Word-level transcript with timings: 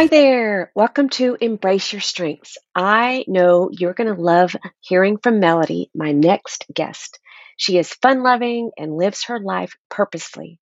Hi 0.00 0.06
there. 0.06 0.72
Welcome 0.74 1.10
to 1.10 1.36
Embrace 1.38 1.92
Your 1.92 2.00
Strengths. 2.00 2.56
I 2.74 3.22
know 3.28 3.68
you're 3.70 3.92
going 3.92 4.08
to 4.08 4.18
love 4.18 4.56
hearing 4.80 5.18
from 5.18 5.40
Melody, 5.40 5.90
my 5.94 6.12
next 6.12 6.64
guest. 6.74 7.18
She 7.58 7.76
is 7.76 7.92
fun 7.92 8.22
loving 8.22 8.70
and 8.78 8.96
lives 8.96 9.24
her 9.26 9.38
life 9.38 9.74
purposefully. 9.90 10.58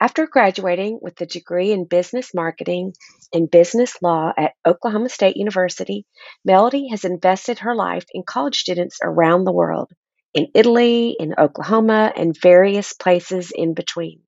After 0.00 0.26
graduating 0.26 0.98
with 1.02 1.20
a 1.20 1.26
degree 1.26 1.72
in 1.72 1.84
business 1.84 2.32
marketing 2.32 2.94
and 3.34 3.50
business 3.50 4.00
law 4.00 4.32
at 4.34 4.54
Oklahoma 4.66 5.10
State 5.10 5.36
University, 5.36 6.06
Melody 6.42 6.88
has 6.88 7.04
invested 7.04 7.58
her 7.58 7.74
life 7.74 8.06
in 8.14 8.22
college 8.22 8.56
students 8.56 8.98
around 9.02 9.44
the 9.44 9.52
world, 9.52 9.90
in 10.32 10.46
Italy, 10.54 11.14
in 11.20 11.34
Oklahoma, 11.36 12.14
and 12.16 12.34
various 12.40 12.94
places 12.94 13.52
in 13.54 13.74
between. 13.74 14.22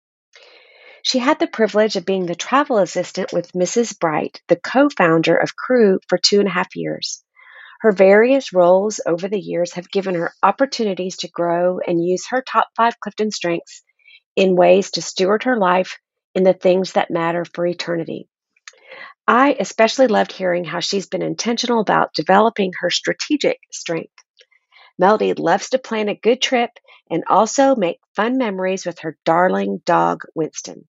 She 1.05 1.19
had 1.19 1.41
the 1.41 1.49
privilege 1.49 1.97
of 1.97 2.07
being 2.07 2.27
the 2.27 2.37
travel 2.37 2.79
assistant 2.79 3.33
with 3.33 3.53
Mrs. 3.53 3.99
Bright, 3.99 4.41
the 4.47 4.57
co 4.57 4.89
founder 4.89 5.37
of 5.37 5.57
Cru, 5.57 5.99
for 6.09 6.17
two 6.17 6.39
and 6.39 6.49
a 6.49 6.53
half 6.53 6.77
years. 6.77 7.25
Her 7.81 7.91
various 7.91 8.53
roles 8.53 9.01
over 9.05 9.27
the 9.27 9.41
years 9.41 9.73
have 9.75 9.91
given 9.91 10.15
her 10.15 10.33
opportunities 10.45 11.17
to 11.19 11.29
grow 11.29 11.81
and 11.81 12.05
use 12.05 12.29
her 12.29 12.41
top 12.41 12.69
five 12.77 13.01
Clifton 13.01 13.33
strengths 13.33 13.83
in 14.37 14.55
ways 14.55 14.93
to 14.93 15.03
steward 15.03 15.43
her 15.43 15.57
life 15.57 15.99
in 16.37 16.45
the 16.45 16.55
things 16.55 16.93
that 16.93 17.11
matter 17.11 17.45
for 17.45 17.67
eternity. 17.67 18.29
I 19.27 19.57
especially 19.59 20.07
loved 20.07 20.31
hearing 20.31 20.65
how 20.65 20.79
she's 20.79 21.09
been 21.09 21.23
intentional 21.23 21.81
about 21.81 22.15
developing 22.15 22.73
her 22.79 22.91
strategic 22.91 23.59
strength. 23.73 24.15
Melody 24.99 25.35
loves 25.35 25.71
to 25.71 25.79
plan 25.79 26.09
a 26.09 26.15
good 26.15 26.41
trip 26.41 26.71
and 27.11 27.25
also 27.29 27.75
make 27.75 27.99
fun 28.15 28.39
memories 28.39 28.87
with 28.87 29.01
her 29.01 29.19
darling 29.25 29.83
dog, 29.85 30.23
Winston. 30.37 30.87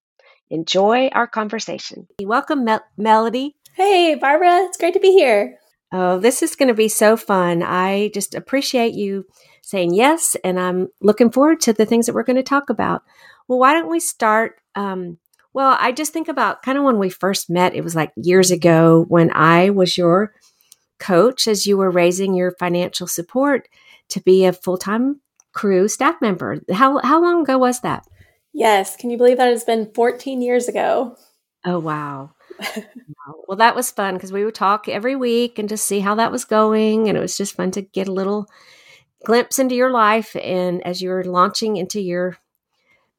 Enjoy 0.54 1.08
our 1.08 1.26
conversation. 1.26 2.08
Welcome, 2.22 2.64
Mel- 2.64 2.86
Melody. 2.96 3.56
Hey, 3.73 4.14
Barbara. 4.14 4.60
It's 4.66 4.78
great 4.78 4.94
to 4.94 5.00
be 5.00 5.12
here. 5.12 5.58
Oh, 5.92 6.20
this 6.20 6.44
is 6.44 6.56
going 6.56 6.68
to 6.68 6.76
be 6.76 6.90
so 6.90 7.18
fun. 7.18 7.64
I 7.64 8.12
just 8.14 8.36
appreciate 8.36 8.94
you 8.94 9.26
saying 9.64 9.95
yes, 9.95 10.38
and 10.44 10.60
I'm 10.60 10.90
looking 11.02 11.32
forward 11.32 11.60
to 11.62 11.73
the 11.73 11.88
things 11.88 12.06
that 12.06 12.14
we're 12.14 12.22
going 12.22 12.36
to 12.36 12.44
talk 12.44 12.70
about. 12.70 13.02
Well, 13.48 13.58
why 13.58 13.73
don't 13.73 13.90
we 13.90 14.00
start? 14.00 14.62
Um, 14.76 15.18
well, 15.56 15.76
I 15.80 15.92
just 15.92 16.14
think 16.14 16.28
about 16.28 16.62
kind 16.62 16.78
of 16.78 16.84
when 16.84 17.00
we 17.00 17.10
first 17.10 17.50
met, 17.50 17.73
it 17.73 17.84
was 17.84 17.95
like 17.95 18.12
years 18.16 18.52
ago 18.52 19.06
when 19.08 19.32
I 19.34 19.72
was 19.72 19.98
your 19.98 20.36
coach 21.00 21.48
as 21.48 21.66
you 21.66 21.78
were 21.78 21.90
raising 21.90 22.36
your 22.36 22.54
financial 22.60 23.08
support 23.08 23.67
to 24.10 24.22
be 24.22 24.45
a 24.45 24.54
full 24.54 24.78
time 24.78 25.20
Cru 25.52 25.88
staff 25.88 26.16
member. 26.22 26.62
How, 26.72 27.00
how 27.00 27.20
long 27.20 27.42
ago 27.42 27.58
was 27.58 27.80
that? 27.82 28.06
Yes. 28.54 28.96
Can 28.96 29.09
you 29.09 29.18
believe 29.18 29.38
that 29.38 29.52
it's 29.52 29.64
been 29.64 29.92
14 29.94 30.42
years 30.42 30.68
ago? 30.68 31.18
Oh, 31.66 31.80
wow. 31.80 32.32
well, 33.48 33.58
that 33.58 33.76
was 33.76 33.90
fun 33.90 34.14
because 34.14 34.32
we 34.32 34.45
would 34.45 34.56
talk 34.56 34.88
every 34.88 35.16
week 35.16 35.58
and 35.58 35.70
just 35.70 35.86
see 35.86 36.00
how 36.00 36.16
that 36.16 36.32
was 36.32 36.45
going. 36.45 37.08
And 37.08 37.17
it 37.17 37.22
was 37.22 37.38
just 37.38 37.55
fun 37.55 37.72
to 37.72 37.82
get 37.82 38.08
a 38.08 38.14
little 38.14 38.48
glimpse 39.26 39.58
into 39.58 39.76
your 39.76 39.89
life 39.89 40.36
and 40.36 40.86
as 40.86 41.02
you 41.02 41.10
were 41.10 41.23
launching 41.23 41.77
into 41.77 42.00
your 42.02 42.38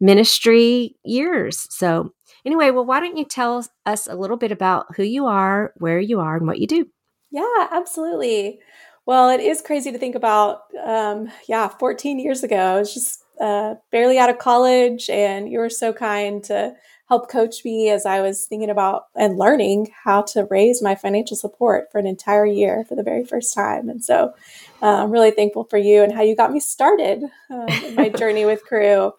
ministry 0.01 0.97
years. 1.05 1.67
So, 1.71 2.13
anyway, 2.45 2.71
well, 2.71 2.85
why 2.85 3.01
don't 3.01 3.17
you 3.17 3.25
tell 3.25 3.67
us 3.87 4.07
a 4.07 4.15
little 4.15 4.37
bit 4.37 4.53
about 4.53 4.95
who 4.97 5.03
you 5.03 5.27
are, 5.27 5.73
where 5.77 5.99
you 5.99 6.21
are, 6.21 6.37
and 6.37 6.47
what 6.47 6.59
you 6.59 6.67
do? 6.67 6.87
Yeah, 7.31 7.69
absolutely. 7.73 8.61
Well, 9.07 9.31
it 9.31 9.41
is 9.41 9.63
crazy 9.63 9.93
to 9.93 9.99
think 9.99 10.15
about. 10.15 10.63
Um, 10.85 11.31
yeah, 11.49 11.69
14 11.69 12.19
years 12.19 12.43
ago, 12.43 12.79
it's 12.79 12.95
just 12.95 13.24
uh, 13.41 13.75
barely 13.91 14.19
out 14.19 14.31
of 14.31 14.39
college, 14.39 15.09
and 15.11 15.51
you 15.51 15.59
were 15.59 15.71
so 15.71 15.93
kind 15.93 16.43
to 16.45 16.75
help 17.09 17.31
coach 17.31 17.65
me 17.65 17.91
as 17.91 18.07
I 18.07 18.23
was 18.23 18.47
thinking 18.47 18.71
about 18.71 19.05
and 19.15 19.37
learning 19.37 19.93
how 20.05 20.23
to 20.23 20.47
raise 20.51 20.83
my 20.83 20.95
financial 20.95 21.37
support 21.37 21.93
for 21.93 21.99
an 21.99 22.07
entire 22.07 22.47
year 22.47 22.85
for 22.89 22.95
the 22.95 23.03
very 23.03 23.25
first 23.25 23.55
time. 23.55 23.89
And 23.89 24.03
so 24.03 24.33
uh, 24.81 25.03
I'm 25.03 25.11
really 25.11 25.31
thankful 25.31 25.65
for 25.65 25.77
you 25.77 26.03
and 26.03 26.13
how 26.13 26.23
you 26.23 26.35
got 26.35 26.53
me 26.53 26.61
started 26.61 27.23
uh, 27.51 27.67
in 27.85 27.95
my 27.95 28.09
journey 28.19 28.47
with 28.47 28.65
Cru. 28.65 29.13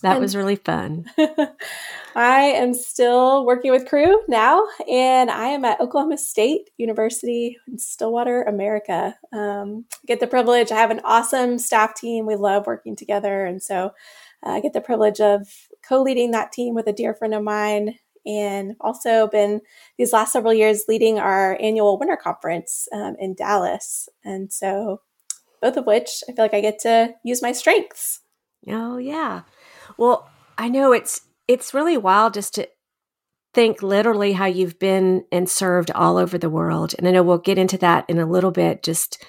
That 0.00 0.12
and 0.12 0.20
was 0.20 0.36
really 0.36 0.56
fun. 0.56 1.06
I 2.14 2.40
am 2.40 2.74
still 2.74 3.44
working 3.44 3.70
with 3.70 3.88
Cru 3.88 4.22
now, 4.28 4.66
and 4.90 5.30
I 5.30 5.48
am 5.48 5.64
at 5.64 5.80
Oklahoma 5.80 6.18
State 6.18 6.70
University 6.78 7.58
in 7.68 7.78
Stillwater, 7.78 8.42
America. 8.42 9.14
Um, 9.32 9.84
get 10.06 10.20
the 10.20 10.26
privilege. 10.26 10.72
I 10.72 10.76
have 10.76 10.90
an 10.90 11.00
awesome 11.04 11.58
staff 11.58 11.94
team. 11.94 12.26
We 12.26 12.36
love 12.36 12.66
working 12.66 12.96
together, 12.96 13.44
and 13.44 13.62
so 13.62 13.92
uh, 14.44 14.50
I 14.50 14.60
get 14.60 14.72
the 14.72 14.80
privilege 14.80 15.20
of 15.20 15.48
co-leading 15.86 16.30
that 16.32 16.52
team 16.52 16.74
with 16.74 16.86
a 16.86 16.92
dear 16.92 17.14
friend 17.14 17.34
of 17.34 17.42
mine, 17.42 17.94
and 18.24 18.74
also 18.80 19.28
been 19.28 19.60
these 19.98 20.12
last 20.12 20.32
several 20.32 20.54
years 20.54 20.84
leading 20.88 21.18
our 21.18 21.58
annual 21.60 21.98
winter 21.98 22.16
conference 22.16 22.88
um, 22.92 23.16
in 23.18 23.34
Dallas. 23.34 24.08
And 24.24 24.52
so, 24.52 25.00
both 25.62 25.76
of 25.76 25.86
which 25.86 26.22
I 26.28 26.32
feel 26.32 26.44
like 26.44 26.54
I 26.54 26.60
get 26.60 26.80
to 26.80 27.14
use 27.24 27.42
my 27.42 27.52
strengths. 27.52 28.20
Oh 28.68 28.98
yeah. 28.98 29.42
Well, 29.98 30.28
I 30.58 30.68
know 30.68 30.92
it's 30.92 31.22
it's 31.48 31.74
really 31.74 31.96
wild 31.96 32.34
just 32.34 32.54
to 32.54 32.68
think 33.54 33.82
literally 33.82 34.32
how 34.32 34.46
you've 34.46 34.78
been 34.78 35.24
and 35.32 35.48
served 35.48 35.90
all 35.92 36.18
over 36.18 36.36
the 36.36 36.50
world. 36.50 36.94
And 36.98 37.08
I 37.08 37.10
know 37.10 37.22
we'll 37.22 37.38
get 37.38 37.56
into 37.58 37.78
that 37.78 38.04
in 38.08 38.18
a 38.18 38.26
little 38.26 38.50
bit, 38.50 38.82
just 38.82 39.24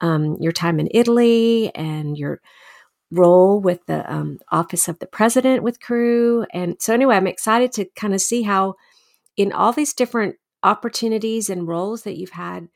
um, 0.00 0.36
your 0.40 0.52
time 0.52 0.80
in 0.80 0.88
Italy 0.92 1.74
and 1.74 2.16
your 2.16 2.40
role 3.10 3.60
with 3.60 3.84
the 3.86 4.10
um, 4.12 4.38
office 4.50 4.88
of 4.88 4.98
the 4.98 5.06
president 5.06 5.62
with 5.62 5.80
Cru. 5.80 6.46
And 6.52 6.76
so, 6.80 6.94
anyway, 6.94 7.16
I'm 7.16 7.26
excited 7.26 7.72
to 7.72 7.86
kind 7.96 8.14
of 8.14 8.20
see 8.20 8.42
how, 8.42 8.74
in 9.36 9.52
all 9.52 9.72
these 9.72 9.92
different 9.92 10.36
opportunities 10.62 11.50
and 11.50 11.68
roles 11.68 12.02
that 12.02 12.16
you've 12.16 12.30
had, 12.30 12.68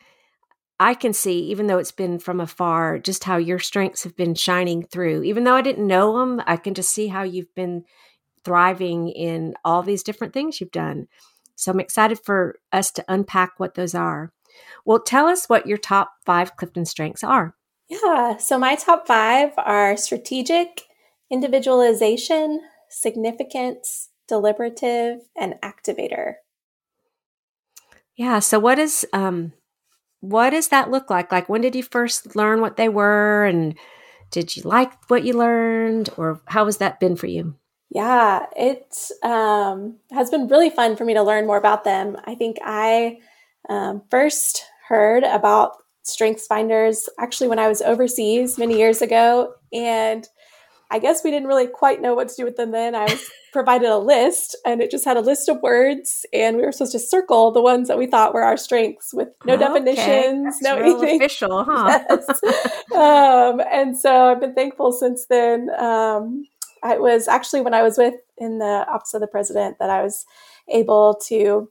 I 0.80 0.94
can 0.94 1.12
see, 1.12 1.40
even 1.50 1.66
though 1.66 1.76
it's 1.76 1.92
been 1.92 2.18
from 2.18 2.40
afar, 2.40 2.98
just 2.98 3.24
how 3.24 3.36
your 3.36 3.58
strengths 3.58 4.02
have 4.04 4.16
been 4.16 4.34
shining 4.34 4.82
through. 4.82 5.24
Even 5.24 5.44
though 5.44 5.54
I 5.54 5.60
didn't 5.60 5.86
know 5.86 6.18
them, 6.18 6.42
I 6.46 6.56
can 6.56 6.72
just 6.72 6.90
see 6.90 7.08
how 7.08 7.22
you've 7.22 7.54
been 7.54 7.84
thriving 8.46 9.10
in 9.10 9.54
all 9.62 9.82
these 9.82 10.02
different 10.02 10.32
things 10.32 10.58
you've 10.58 10.70
done. 10.70 11.06
So 11.54 11.70
I'm 11.70 11.80
excited 11.80 12.18
for 12.24 12.58
us 12.72 12.90
to 12.92 13.04
unpack 13.08 13.60
what 13.60 13.74
those 13.74 13.94
are. 13.94 14.32
Well, 14.86 15.00
tell 15.00 15.26
us 15.28 15.50
what 15.50 15.66
your 15.66 15.76
top 15.76 16.14
five 16.24 16.56
Clifton 16.56 16.86
strengths 16.86 17.22
are. 17.22 17.54
Yeah. 17.90 18.38
So 18.38 18.58
my 18.58 18.74
top 18.74 19.06
five 19.06 19.50
are 19.58 19.98
strategic, 19.98 20.84
individualization, 21.30 22.62
significance, 22.88 24.08
deliberative, 24.26 25.28
and 25.36 25.56
activator. 25.62 26.36
Yeah. 28.16 28.38
So 28.38 28.58
what 28.58 28.78
is 28.78 29.06
um 29.12 29.52
what 30.20 30.50
does 30.50 30.68
that 30.68 30.90
look 30.90 31.10
like? 31.10 31.32
Like, 31.32 31.48
when 31.48 31.60
did 31.60 31.74
you 31.74 31.82
first 31.82 32.36
learn 32.36 32.60
what 32.60 32.76
they 32.76 32.88
were? 32.88 33.44
And 33.44 33.74
did 34.30 34.56
you 34.56 34.62
like 34.62 34.92
what 35.08 35.24
you 35.24 35.34
learned? 35.34 36.10
Or 36.16 36.40
how 36.46 36.66
has 36.66 36.78
that 36.78 37.00
been 37.00 37.16
for 37.16 37.26
you? 37.26 37.56
Yeah, 37.90 38.46
it 38.56 38.94
um, 39.24 39.96
has 40.12 40.30
been 40.30 40.46
really 40.46 40.70
fun 40.70 40.96
for 40.96 41.04
me 41.04 41.14
to 41.14 41.22
learn 41.22 41.46
more 41.46 41.56
about 41.56 41.84
them. 41.84 42.16
I 42.24 42.36
think 42.36 42.58
I 42.64 43.18
um, 43.68 44.02
first 44.10 44.64
heard 44.88 45.24
about 45.24 45.72
Strengths 46.02 46.46
Finders 46.46 47.08
actually 47.18 47.48
when 47.48 47.58
I 47.58 47.68
was 47.68 47.82
overseas 47.82 48.58
many 48.58 48.78
years 48.78 49.02
ago. 49.02 49.54
And 49.72 50.26
I 50.90 50.98
guess 50.98 51.22
we 51.22 51.30
didn't 51.30 51.48
really 51.48 51.68
quite 51.68 52.00
know 52.00 52.14
what 52.14 52.28
to 52.28 52.36
do 52.36 52.44
with 52.44 52.56
them 52.56 52.72
then. 52.72 52.94
I 52.94 53.04
was 53.04 53.30
provided 53.52 53.88
a 53.88 53.98
list 53.98 54.56
and 54.64 54.80
it 54.80 54.90
just 54.90 55.04
had 55.04 55.16
a 55.16 55.20
list 55.20 55.48
of 55.48 55.60
words 55.62 56.26
and 56.32 56.56
we 56.56 56.62
were 56.64 56.72
supposed 56.72 56.92
to 56.92 56.98
circle 56.98 57.52
the 57.52 57.62
ones 57.62 57.88
that 57.88 57.98
we 57.98 58.06
thought 58.06 58.34
were 58.34 58.42
our 58.42 58.56
strengths 58.56 59.14
with 59.14 59.28
no 59.44 59.54
okay. 59.54 59.64
definitions, 59.64 60.44
That's 60.44 60.62
no 60.62 60.76
anything. 60.76 61.22
Official, 61.22 61.64
huh? 61.64 62.04
yes. 62.08 62.28
um, 62.94 63.60
and 63.70 63.96
so 63.96 64.30
I've 64.30 64.40
been 64.40 64.54
thankful 64.54 64.92
since 64.92 65.26
then. 65.26 65.70
Um, 65.78 66.44
I 66.82 66.98
was 66.98 67.28
actually 67.28 67.60
when 67.60 67.74
I 67.74 67.82
was 67.82 67.98
with 67.98 68.14
in 68.38 68.58
the 68.58 68.86
office 68.88 69.14
of 69.14 69.20
the 69.20 69.26
president 69.26 69.78
that 69.78 69.90
I 69.90 70.02
was 70.02 70.24
able 70.68 71.20
to 71.26 71.70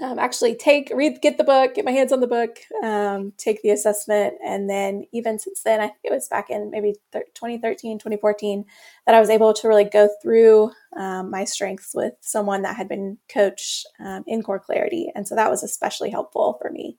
um, 0.00 0.18
actually 0.18 0.54
take 0.54 0.90
read 0.94 1.20
get 1.20 1.36
the 1.38 1.44
book 1.44 1.74
get 1.74 1.84
my 1.84 1.90
hands 1.90 2.12
on 2.12 2.20
the 2.20 2.26
book 2.26 2.58
um, 2.82 3.32
take 3.36 3.62
the 3.62 3.70
assessment. 3.70 4.34
And 4.44 4.68
then 4.68 5.04
even 5.12 5.38
since 5.38 5.62
then 5.62 5.80
i 5.80 5.86
think 5.86 6.00
it 6.04 6.12
was 6.12 6.28
back 6.28 6.50
in 6.50 6.70
maybe 6.70 6.94
2013 7.12 7.98
2014 7.98 8.64
that 9.06 9.14
i 9.14 9.20
was 9.20 9.30
able 9.30 9.52
to 9.52 9.68
really 9.68 9.84
go 9.84 10.08
through 10.22 10.70
um, 10.96 11.30
my 11.30 11.44
strengths 11.44 11.92
with 11.94 12.14
someone 12.20 12.62
that 12.62 12.76
had 12.76 12.88
been 12.88 13.18
coached 13.28 13.86
um, 13.98 14.24
in 14.26 14.42
CoreClarity. 14.42 15.06
And 15.14 15.26
so 15.26 15.34
that 15.34 15.50
was 15.50 15.62
especially 15.62 16.10
helpful 16.10 16.58
for 16.60 16.70
me. 16.70 16.98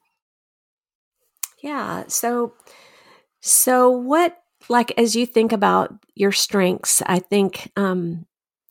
Yeah. 1.62 2.06
So 2.08 2.54
so 3.42 3.90
what 3.90 4.38
like 4.70 4.94
as 4.98 5.16
you 5.16 5.26
think 5.26 5.52
about 5.52 5.94
your 6.16 6.32
strengths 6.32 7.02
i 7.06 7.20
think 7.20 7.70
um 7.76 8.26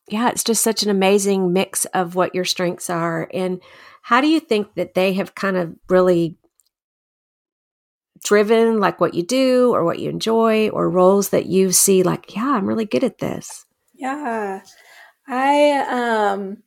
yeah 0.09 0.29
it's 0.29 0.43
just 0.43 0.63
such 0.63 0.83
an 0.83 0.89
amazing 0.89 1.53
mix 1.53 1.85
of 1.85 2.15
what 2.15 2.35
your 2.35 2.45
strengths 2.45 2.89
are 2.89 3.29
and 3.33 3.61
how 4.03 4.19
do 4.19 4.27
you 4.27 4.39
think 4.39 4.75
that 4.75 4.93
they 4.95 5.13
have 5.13 5.33
kind 5.33 5.55
of 5.55 5.73
really 5.87 6.37
driven 8.23 8.79
like 8.79 8.99
what 8.99 9.13
you 9.13 9.23
do 9.23 9.73
or 9.73 9.83
what 9.83 9.99
you 9.99 10.09
enjoy 10.09 10.69
or 10.69 10.89
roles 10.89 11.29
that 11.29 11.45
you 11.45 11.71
see 11.71 12.03
like, 12.03 12.35
yeah, 12.35 12.51
I'm 12.51 12.65
really 12.65 12.85
good 12.85 13.03
at 13.03 13.19
this? 13.19 13.65
Yeah. 13.93 14.61
I 15.27 16.31
um 16.31 16.57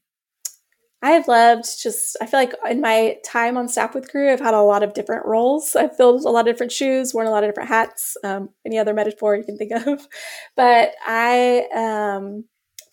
I 1.03 1.11
have 1.11 1.29
loved 1.29 1.67
just 1.83 2.17
I 2.21 2.27
feel 2.27 2.41
like 2.41 2.55
in 2.71 2.81
my 2.81 3.19
time 3.25 3.57
on 3.57 3.69
staff 3.69 3.95
with 3.95 4.11
Cru, 4.11 4.33
I've 4.33 4.41
had 4.41 4.55
a 4.55 4.63
lot 4.63 4.83
of 4.83 4.95
different 4.95 5.27
roles. 5.27 5.77
I've 5.77 5.97
filled 5.97 6.25
a 6.25 6.31
lot 6.31 6.49
of 6.49 6.55
different 6.55 6.73
shoes, 6.73 7.13
worn 7.13 7.27
a 7.27 7.31
lot 7.31 7.45
of 7.45 7.51
different 7.51 7.69
hats, 7.69 8.17
um, 8.25 8.49
any 8.65 8.79
other 8.79 8.95
metaphor 8.95 9.37
you 9.37 9.45
can 9.45 9.59
think 9.59 9.73
of. 9.73 10.07
But 10.57 10.93
I 11.07 11.67
um 11.75 12.45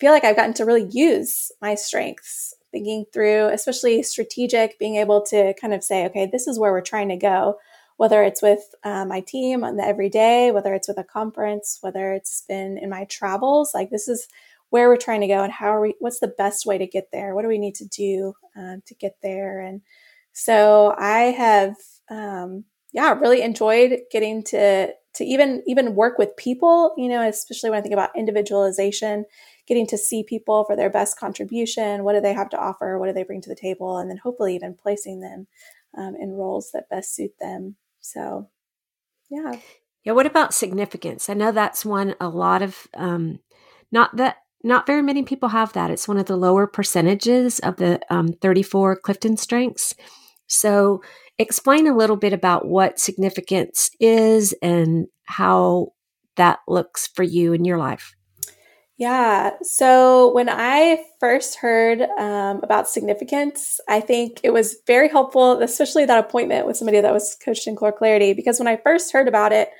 feel 0.04 0.12
like 0.12 0.24
I've 0.24 0.36
gotten 0.36 0.52
to 0.54 0.66
really 0.66 0.86
use 0.90 1.50
my 1.62 1.74
strengths 1.76 2.52
thinking 2.70 3.06
through, 3.10 3.46
especially 3.46 4.02
strategic, 4.02 4.78
being 4.78 4.96
able 4.96 5.22
to 5.22 5.54
kind 5.54 5.72
of 5.72 5.82
say, 5.82 6.04
okay, 6.04 6.28
this 6.30 6.46
is 6.46 6.58
where 6.58 6.72
we're 6.72 6.82
trying 6.82 7.08
to 7.08 7.16
go, 7.16 7.56
whether 7.96 8.22
it's 8.22 8.42
with 8.42 8.60
uh, 8.84 9.06
my 9.06 9.20
team 9.20 9.64
on 9.64 9.78
the 9.78 9.82
everyday, 9.82 10.50
whether 10.50 10.74
it's 10.74 10.88
with 10.88 10.98
a 10.98 11.04
conference, 11.04 11.78
whether 11.80 12.12
it's 12.12 12.42
been 12.46 12.76
in 12.76 12.90
my 12.90 13.04
travels, 13.04 13.72
like 13.72 13.88
this 13.88 14.06
is 14.06 14.28
where 14.68 14.90
we're 14.90 14.98
trying 14.98 15.22
to 15.22 15.26
go 15.26 15.42
and 15.42 15.50
how 15.50 15.68
are 15.68 15.80
we, 15.80 15.94
what's 16.00 16.20
the 16.20 16.28
best 16.36 16.66
way 16.66 16.76
to 16.76 16.86
get 16.86 17.08
there? 17.10 17.34
What 17.34 17.40
do 17.40 17.48
we 17.48 17.56
need 17.56 17.76
to 17.76 17.88
do 17.88 18.34
um, 18.58 18.82
to 18.84 18.94
get 18.96 19.16
there? 19.22 19.60
And 19.60 19.80
so 20.34 20.94
I 20.98 21.30
have, 21.30 21.76
um, 22.10 22.64
yeah, 22.92 23.14
really 23.14 23.40
enjoyed 23.40 24.00
getting 24.12 24.44
to 24.44 24.92
to 25.14 25.24
even 25.24 25.62
even 25.66 25.94
work 25.94 26.18
with 26.18 26.36
people 26.36 26.92
you 26.96 27.08
know 27.08 27.26
especially 27.26 27.70
when 27.70 27.78
i 27.78 27.82
think 27.82 27.92
about 27.92 28.10
individualization 28.16 29.24
getting 29.66 29.86
to 29.88 29.98
see 29.98 30.22
people 30.22 30.64
for 30.64 30.76
their 30.76 30.90
best 30.90 31.18
contribution. 31.18 32.04
What 32.04 32.14
do 32.14 32.20
they 32.20 32.34
have 32.34 32.50
to 32.50 32.58
offer? 32.58 32.98
What 32.98 33.06
do 33.06 33.12
they 33.12 33.24
bring 33.24 33.40
to 33.42 33.48
the 33.48 33.54
table? 33.54 33.98
And 33.98 34.10
then 34.10 34.18
hopefully 34.18 34.54
even 34.54 34.74
placing 34.74 35.20
them 35.20 35.46
um, 35.96 36.14
in 36.20 36.32
roles 36.32 36.70
that 36.72 36.88
best 36.90 37.14
suit 37.14 37.32
them. 37.40 37.76
So, 38.00 38.48
yeah. 39.30 39.58
Yeah. 40.04 40.12
What 40.12 40.26
about 40.26 40.52
significance? 40.52 41.30
I 41.30 41.34
know 41.34 41.50
that's 41.50 41.84
one 41.84 42.14
a 42.20 42.28
lot 42.28 42.62
of, 42.62 42.86
um, 42.94 43.40
not 43.90 44.16
that, 44.16 44.36
not 44.62 44.86
very 44.86 45.02
many 45.02 45.22
people 45.22 45.50
have 45.50 45.72
that. 45.74 45.90
It's 45.90 46.08
one 46.08 46.18
of 46.18 46.26
the 46.26 46.36
lower 46.36 46.66
percentages 46.66 47.58
of 47.60 47.76
the 47.76 48.00
um, 48.10 48.32
34 48.32 48.96
Clifton 48.96 49.36
strengths. 49.36 49.94
So, 50.46 51.02
explain 51.38 51.86
a 51.86 51.96
little 51.96 52.16
bit 52.16 52.32
about 52.32 52.66
what 52.66 52.98
significance 52.98 53.90
is 53.98 54.54
and 54.62 55.06
how 55.24 55.88
that 56.36 56.60
looks 56.68 57.08
for 57.08 57.22
you 57.22 57.52
in 57.52 57.64
your 57.64 57.78
life. 57.78 58.14
Yeah. 58.96 59.54
So 59.62 60.32
when 60.34 60.48
I 60.48 61.04
first 61.18 61.56
heard 61.56 62.02
um, 62.02 62.60
about 62.62 62.88
significance, 62.88 63.80
I 63.88 63.98
think 64.00 64.40
it 64.44 64.52
was 64.52 64.76
very 64.86 65.08
helpful, 65.08 65.60
especially 65.60 66.04
that 66.04 66.24
appointment 66.24 66.66
with 66.66 66.76
somebody 66.76 67.00
that 67.00 67.12
was 67.12 67.36
coached 67.44 67.66
in 67.66 67.74
CoreClarity, 67.74 68.36
because 68.36 68.60
when 68.60 68.68
I 68.68 68.76
first 68.76 69.12
heard 69.12 69.26
about 69.26 69.52
it, 69.52 69.70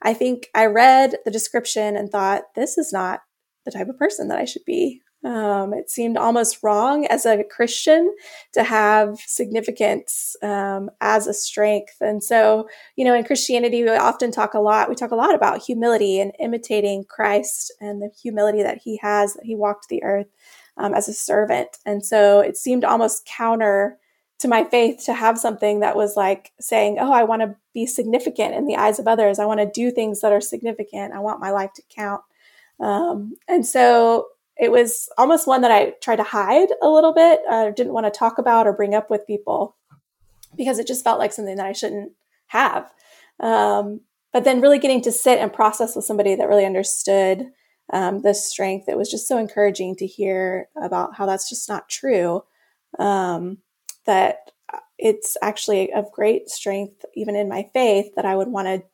I 0.00 0.14
think 0.14 0.48
I 0.54 0.66
read 0.66 1.16
the 1.26 1.30
description 1.30 1.96
and 1.96 2.10
thought, 2.10 2.44
this 2.56 2.78
is 2.78 2.92
not 2.94 3.20
the 3.66 3.72
type 3.72 3.88
of 3.88 3.98
person 3.98 4.28
that 4.28 4.38
I 4.38 4.46
should 4.46 4.64
be. 4.64 5.01
Um, 5.24 5.72
it 5.72 5.88
seemed 5.88 6.16
almost 6.16 6.58
wrong 6.62 7.06
as 7.06 7.24
a 7.24 7.44
Christian 7.44 8.12
to 8.54 8.64
have 8.64 9.18
significance 9.20 10.34
um, 10.42 10.90
as 11.00 11.28
a 11.28 11.34
strength. 11.34 11.94
And 12.00 12.22
so, 12.22 12.68
you 12.96 13.04
know, 13.04 13.14
in 13.14 13.24
Christianity, 13.24 13.84
we 13.84 13.90
often 13.90 14.32
talk 14.32 14.54
a 14.54 14.58
lot, 14.58 14.88
we 14.88 14.96
talk 14.96 15.12
a 15.12 15.16
lot 15.16 15.34
about 15.34 15.62
humility 15.62 16.18
and 16.20 16.32
imitating 16.40 17.04
Christ 17.04 17.72
and 17.80 18.02
the 18.02 18.10
humility 18.20 18.62
that 18.62 18.78
he 18.78 18.98
has, 19.00 19.34
that 19.34 19.44
he 19.44 19.54
walked 19.54 19.88
the 19.88 20.02
earth 20.02 20.26
um, 20.76 20.92
as 20.92 21.08
a 21.08 21.14
servant. 21.14 21.68
And 21.86 22.04
so 22.04 22.40
it 22.40 22.56
seemed 22.56 22.84
almost 22.84 23.24
counter 23.24 23.98
to 24.40 24.48
my 24.48 24.64
faith 24.64 25.04
to 25.04 25.14
have 25.14 25.38
something 25.38 25.80
that 25.80 25.94
was 25.94 26.16
like 26.16 26.50
saying, 26.60 26.98
Oh, 27.00 27.12
I 27.12 27.22
want 27.22 27.42
to 27.42 27.54
be 27.72 27.86
significant 27.86 28.54
in 28.54 28.66
the 28.66 28.74
eyes 28.74 28.98
of 28.98 29.06
others. 29.06 29.38
I 29.38 29.46
want 29.46 29.60
to 29.60 29.70
do 29.72 29.92
things 29.92 30.20
that 30.20 30.32
are 30.32 30.40
significant. 30.40 31.14
I 31.14 31.20
want 31.20 31.40
my 31.40 31.52
life 31.52 31.72
to 31.74 31.82
count. 31.94 32.22
Um, 32.80 33.34
and 33.46 33.64
so 33.64 34.26
it 34.62 34.70
was 34.70 35.08
almost 35.18 35.48
one 35.48 35.62
that 35.62 35.72
I 35.72 35.94
tried 36.00 36.16
to 36.16 36.22
hide 36.22 36.68
a 36.80 36.88
little 36.88 37.12
bit. 37.12 37.40
I 37.50 37.72
didn't 37.72 37.94
want 37.94 38.06
to 38.06 38.16
talk 38.16 38.38
about 38.38 38.68
or 38.68 38.72
bring 38.72 38.94
up 38.94 39.10
with 39.10 39.26
people 39.26 39.76
because 40.56 40.78
it 40.78 40.86
just 40.86 41.02
felt 41.02 41.18
like 41.18 41.32
something 41.32 41.56
that 41.56 41.66
I 41.66 41.72
shouldn't 41.72 42.12
have. 42.46 42.92
Um, 43.40 44.02
but 44.32 44.44
then 44.44 44.60
really 44.60 44.78
getting 44.78 45.02
to 45.02 45.10
sit 45.10 45.40
and 45.40 45.52
process 45.52 45.96
with 45.96 46.04
somebody 46.04 46.36
that 46.36 46.48
really 46.48 46.64
understood 46.64 47.50
um, 47.92 48.22
the 48.22 48.34
strength, 48.34 48.88
it 48.88 48.96
was 48.96 49.10
just 49.10 49.26
so 49.26 49.36
encouraging 49.36 49.96
to 49.96 50.06
hear 50.06 50.68
about 50.80 51.16
how 51.16 51.26
that's 51.26 51.48
just 51.48 51.68
not 51.68 51.88
true. 51.88 52.44
Um, 53.00 53.58
that 54.06 54.52
it's 54.96 55.36
actually 55.42 55.92
of 55.92 56.12
great 56.12 56.50
strength, 56.50 57.04
even 57.16 57.34
in 57.34 57.48
my 57.48 57.68
faith, 57.74 58.14
that 58.14 58.24
I 58.24 58.36
would 58.36 58.46
want 58.48 58.68
to 58.68 58.84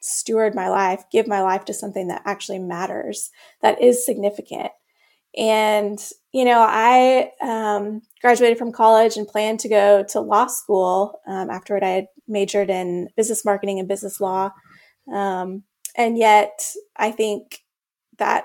steward 0.00 0.54
my 0.54 0.68
life, 0.68 1.02
give 1.10 1.26
my 1.26 1.42
life 1.42 1.64
to 1.64 1.74
something 1.74 2.06
that 2.06 2.22
actually 2.24 2.60
matters, 2.60 3.32
that 3.62 3.82
is 3.82 4.06
significant. 4.06 4.70
And, 5.36 5.98
you 6.32 6.44
know, 6.44 6.64
I 6.66 7.30
um, 7.40 8.02
graduated 8.20 8.58
from 8.58 8.72
college 8.72 9.16
and 9.16 9.28
planned 9.28 9.60
to 9.60 9.68
go 9.68 10.04
to 10.10 10.20
law 10.20 10.46
school. 10.46 11.20
Um, 11.26 11.50
afterward, 11.50 11.84
I 11.84 11.90
had 11.90 12.06
majored 12.26 12.70
in 12.70 13.08
business 13.16 13.44
marketing 13.44 13.78
and 13.78 13.88
business 13.88 14.20
law. 14.20 14.50
Um, 15.12 15.64
and 15.96 16.18
yet, 16.18 16.60
I 16.96 17.10
think 17.10 17.60
that 18.18 18.44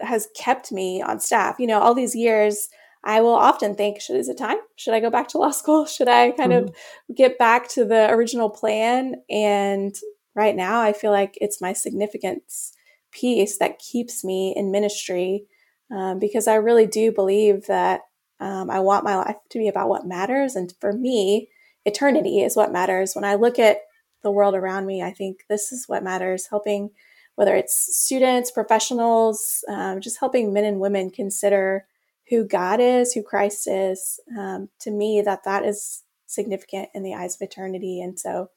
has 0.00 0.28
kept 0.36 0.72
me 0.72 1.02
on 1.02 1.20
staff. 1.20 1.56
You 1.58 1.66
know, 1.66 1.80
all 1.80 1.94
these 1.94 2.14
years, 2.14 2.68
I 3.04 3.20
will 3.20 3.34
often 3.34 3.74
think, 3.74 4.00
should 4.00 4.16
is 4.16 4.28
it 4.28 4.38
time? 4.38 4.58
Should 4.76 4.94
I 4.94 5.00
go 5.00 5.10
back 5.10 5.28
to 5.28 5.38
law 5.38 5.50
school? 5.50 5.86
Should 5.86 6.08
I 6.08 6.32
kind 6.32 6.52
mm-hmm. 6.52 6.68
of 6.68 7.16
get 7.16 7.38
back 7.38 7.68
to 7.70 7.84
the 7.84 8.10
original 8.10 8.50
plan? 8.50 9.16
And 9.30 9.94
right 10.34 10.56
now, 10.56 10.80
I 10.80 10.92
feel 10.92 11.12
like 11.12 11.38
it's 11.40 11.60
my 11.60 11.72
significance 11.72 12.72
piece 13.12 13.58
that 13.58 13.78
keeps 13.78 14.24
me 14.24 14.52
in 14.56 14.70
ministry 14.70 15.46
um, 15.90 16.18
because 16.18 16.48
I 16.48 16.56
really 16.56 16.86
do 16.86 17.12
believe 17.12 17.66
that 17.66 18.02
um, 18.40 18.70
I 18.70 18.80
want 18.80 19.04
my 19.04 19.16
life 19.16 19.36
to 19.50 19.58
be 19.58 19.68
about 19.68 19.88
what 19.88 20.06
matters. 20.06 20.56
And 20.56 20.72
for 20.80 20.92
me, 20.92 21.48
eternity 21.84 22.40
is 22.40 22.56
what 22.56 22.72
matters. 22.72 23.14
When 23.14 23.24
I 23.24 23.34
look 23.34 23.58
at 23.58 23.78
the 24.22 24.30
world 24.30 24.54
around 24.54 24.86
me, 24.86 25.02
I 25.02 25.12
think 25.12 25.44
this 25.48 25.72
is 25.72 25.84
what 25.86 26.02
matters 26.02 26.48
helping, 26.50 26.90
whether 27.36 27.54
it's 27.54 27.96
students, 27.96 28.50
professionals, 28.50 29.64
um, 29.68 30.00
just 30.00 30.20
helping 30.20 30.52
men 30.52 30.64
and 30.64 30.80
women 30.80 31.10
consider 31.10 31.86
who 32.28 32.44
God 32.44 32.80
is, 32.80 33.12
who 33.12 33.22
Christ 33.22 33.68
is. 33.68 34.18
Um, 34.36 34.68
to 34.80 34.90
me, 34.90 35.22
that 35.24 35.44
that 35.44 35.64
is 35.64 36.02
significant 36.26 36.88
in 36.92 37.02
the 37.02 37.14
eyes 37.14 37.36
of 37.36 37.42
eternity. 37.42 38.00
And 38.02 38.18
so 38.18 38.50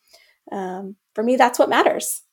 um, 0.51 0.95
for 1.13 1.23
me, 1.23 1.35
that's 1.35 1.59
what 1.59 1.69
matters. 1.69 2.23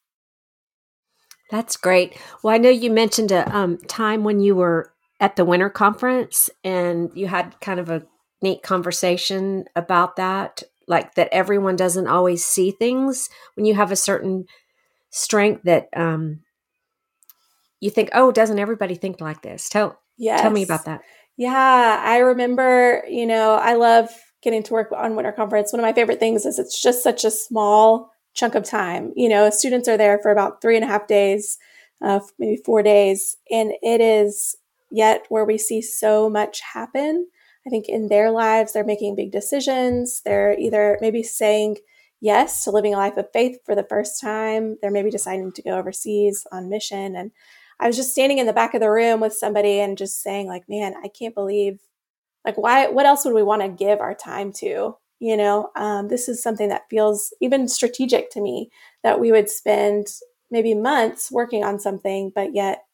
That's 1.51 1.77
great. 1.77 2.19
Well, 2.43 2.55
I 2.55 2.59
know 2.59 2.71
you 2.71 2.91
mentioned 2.91 3.33
a 3.33 3.55
um, 3.57 3.79
time 3.79 4.25
when 4.25 4.41
you 4.41 4.57
were 4.57 4.93
at 5.21 5.37
the 5.37 5.45
winter 5.45 5.71
conference 5.71 6.51
and 6.65 7.11
you 7.15 7.27
had 7.27 7.59
kind 7.61 7.81
of 7.81 7.89
a 7.89 8.03
neat 8.43 8.63
conversation 8.63 9.65
about 9.75 10.17
that, 10.17 10.63
like 10.89 11.15
that 11.15 11.29
everyone 11.33 11.77
doesn't 11.77 12.09
always 12.09 12.45
see 12.45 12.71
things 12.71 13.29
when 13.55 13.65
you 13.65 13.75
have 13.75 13.93
a 13.93 13.97
certain 13.97 14.45
strength 15.11 15.63
that 15.65 15.89
um, 15.97 16.41
you 17.81 17.91
think, 17.91 18.11
oh, 18.13 18.33
doesn't 18.33 18.59
everybody 18.59 18.95
think 18.95 19.21
like 19.21 19.43
this? 19.43 19.69
Tell 19.69 19.99
yes. 20.19 20.41
tell 20.41 20.51
me 20.51 20.63
about 20.63 20.85
that. 20.85 21.03
Yeah, 21.37 22.03
I 22.05 22.19
remember. 22.19 23.05
You 23.09 23.27
know, 23.27 23.55
I 23.55 23.75
love 23.75 24.11
getting 24.43 24.63
to 24.65 24.73
work 24.73 24.91
on 24.93 25.17
winter 25.17 25.33
conference. 25.33 25.73
One 25.73 25.81
of 25.81 25.85
my 25.85 25.93
favorite 25.93 26.21
things 26.21 26.47
is 26.47 26.59
it's 26.59 26.81
just 26.81 27.03
such 27.03 27.25
a 27.25 27.31
small 27.31 28.11
chunk 28.37 28.55
of 28.55 28.65
time. 28.65 29.13
You 29.17 29.29
know, 29.29 29.51
students 29.51 29.89
are 29.89 29.97
there 29.97 30.19
for 30.23 30.31
about 30.31 30.63
three 30.63 30.77
and 30.77 30.85
a 30.85 30.89
half 30.89 31.09
days, 31.09 31.59
uh, 32.03 32.21
maybe 32.39 32.63
four 32.65 32.83
days, 32.83 33.37
and 33.51 33.73
it 33.83 34.01
is 34.01 34.55
yet 34.91 35.27
where 35.29 35.45
we 35.45 35.59
see 35.59 35.83
so 35.83 36.31
much 36.31 36.61
happen. 36.61 37.27
I 37.67 37.71
think 37.71 37.89
in 37.89 38.09
their 38.09 38.31
lives, 38.31 38.73
they're 38.73 38.85
making 38.85 39.17
big 39.17 39.33
decisions. 39.33 40.23
They're 40.25 40.57
either 40.57 40.99
maybe 41.01 41.25
saying 41.25 41.79
yes 42.21 42.63
to 42.65 42.71
living 42.71 42.95
a 42.95 42.99
life 42.99 43.17
of 43.17 43.33
faith 43.33 43.59
for 43.65 43.75
the 43.75 43.87
first 43.89 44.21
time. 44.21 44.77
They're 44.81 44.93
maybe 44.93 45.11
deciding 45.11 45.53
to 45.53 45.63
go 45.63 45.77
overseas 45.77 46.47
on 46.53 46.69
mission. 46.69 47.17
And 47.17 47.33
I 47.81 47.89
was 47.89 47.97
just 47.97 48.13
standing 48.13 48.39
in 48.39 48.47
the 48.47 48.53
back 48.53 48.75
of 48.75 48.81
the 48.81 48.91
room 48.91 49.21
with 49.21 49.33
somebody 49.33 49.81
and 49.81 49.99
just 49.99 50.23
saying, 50.23 50.47
like, 50.47 50.69
man, 50.69 50.95
I 51.03 51.09
can't 51.09 51.35
believe 51.35 51.81
like 52.45 52.57
why 52.57 52.87
what 52.87 53.05
else 53.07 53.25
would 53.25 53.35
we 53.35 53.43
want 53.43 53.61
to 53.63 53.69
give 53.69 54.01
our 54.01 54.15
time 54.15 54.53
to 54.53 54.97
you 55.19 55.37
know 55.37 55.71
um, 55.77 56.09
this 56.09 56.29
is 56.29 56.43
something 56.43 56.69
that 56.69 56.89
feels 56.91 57.35
even 57.41 57.69
strategic 57.69 58.31
to 58.31 58.41
me 58.41 58.71
that 59.03 59.21
we 59.21 59.33
would 59.33 59.49
spend 59.49 60.07
maybe 60.51 60.75
months 60.75 61.31
working 61.31 61.65
on 61.65 61.79
something 61.79 62.31
but 62.35 62.55
yet 62.55 62.85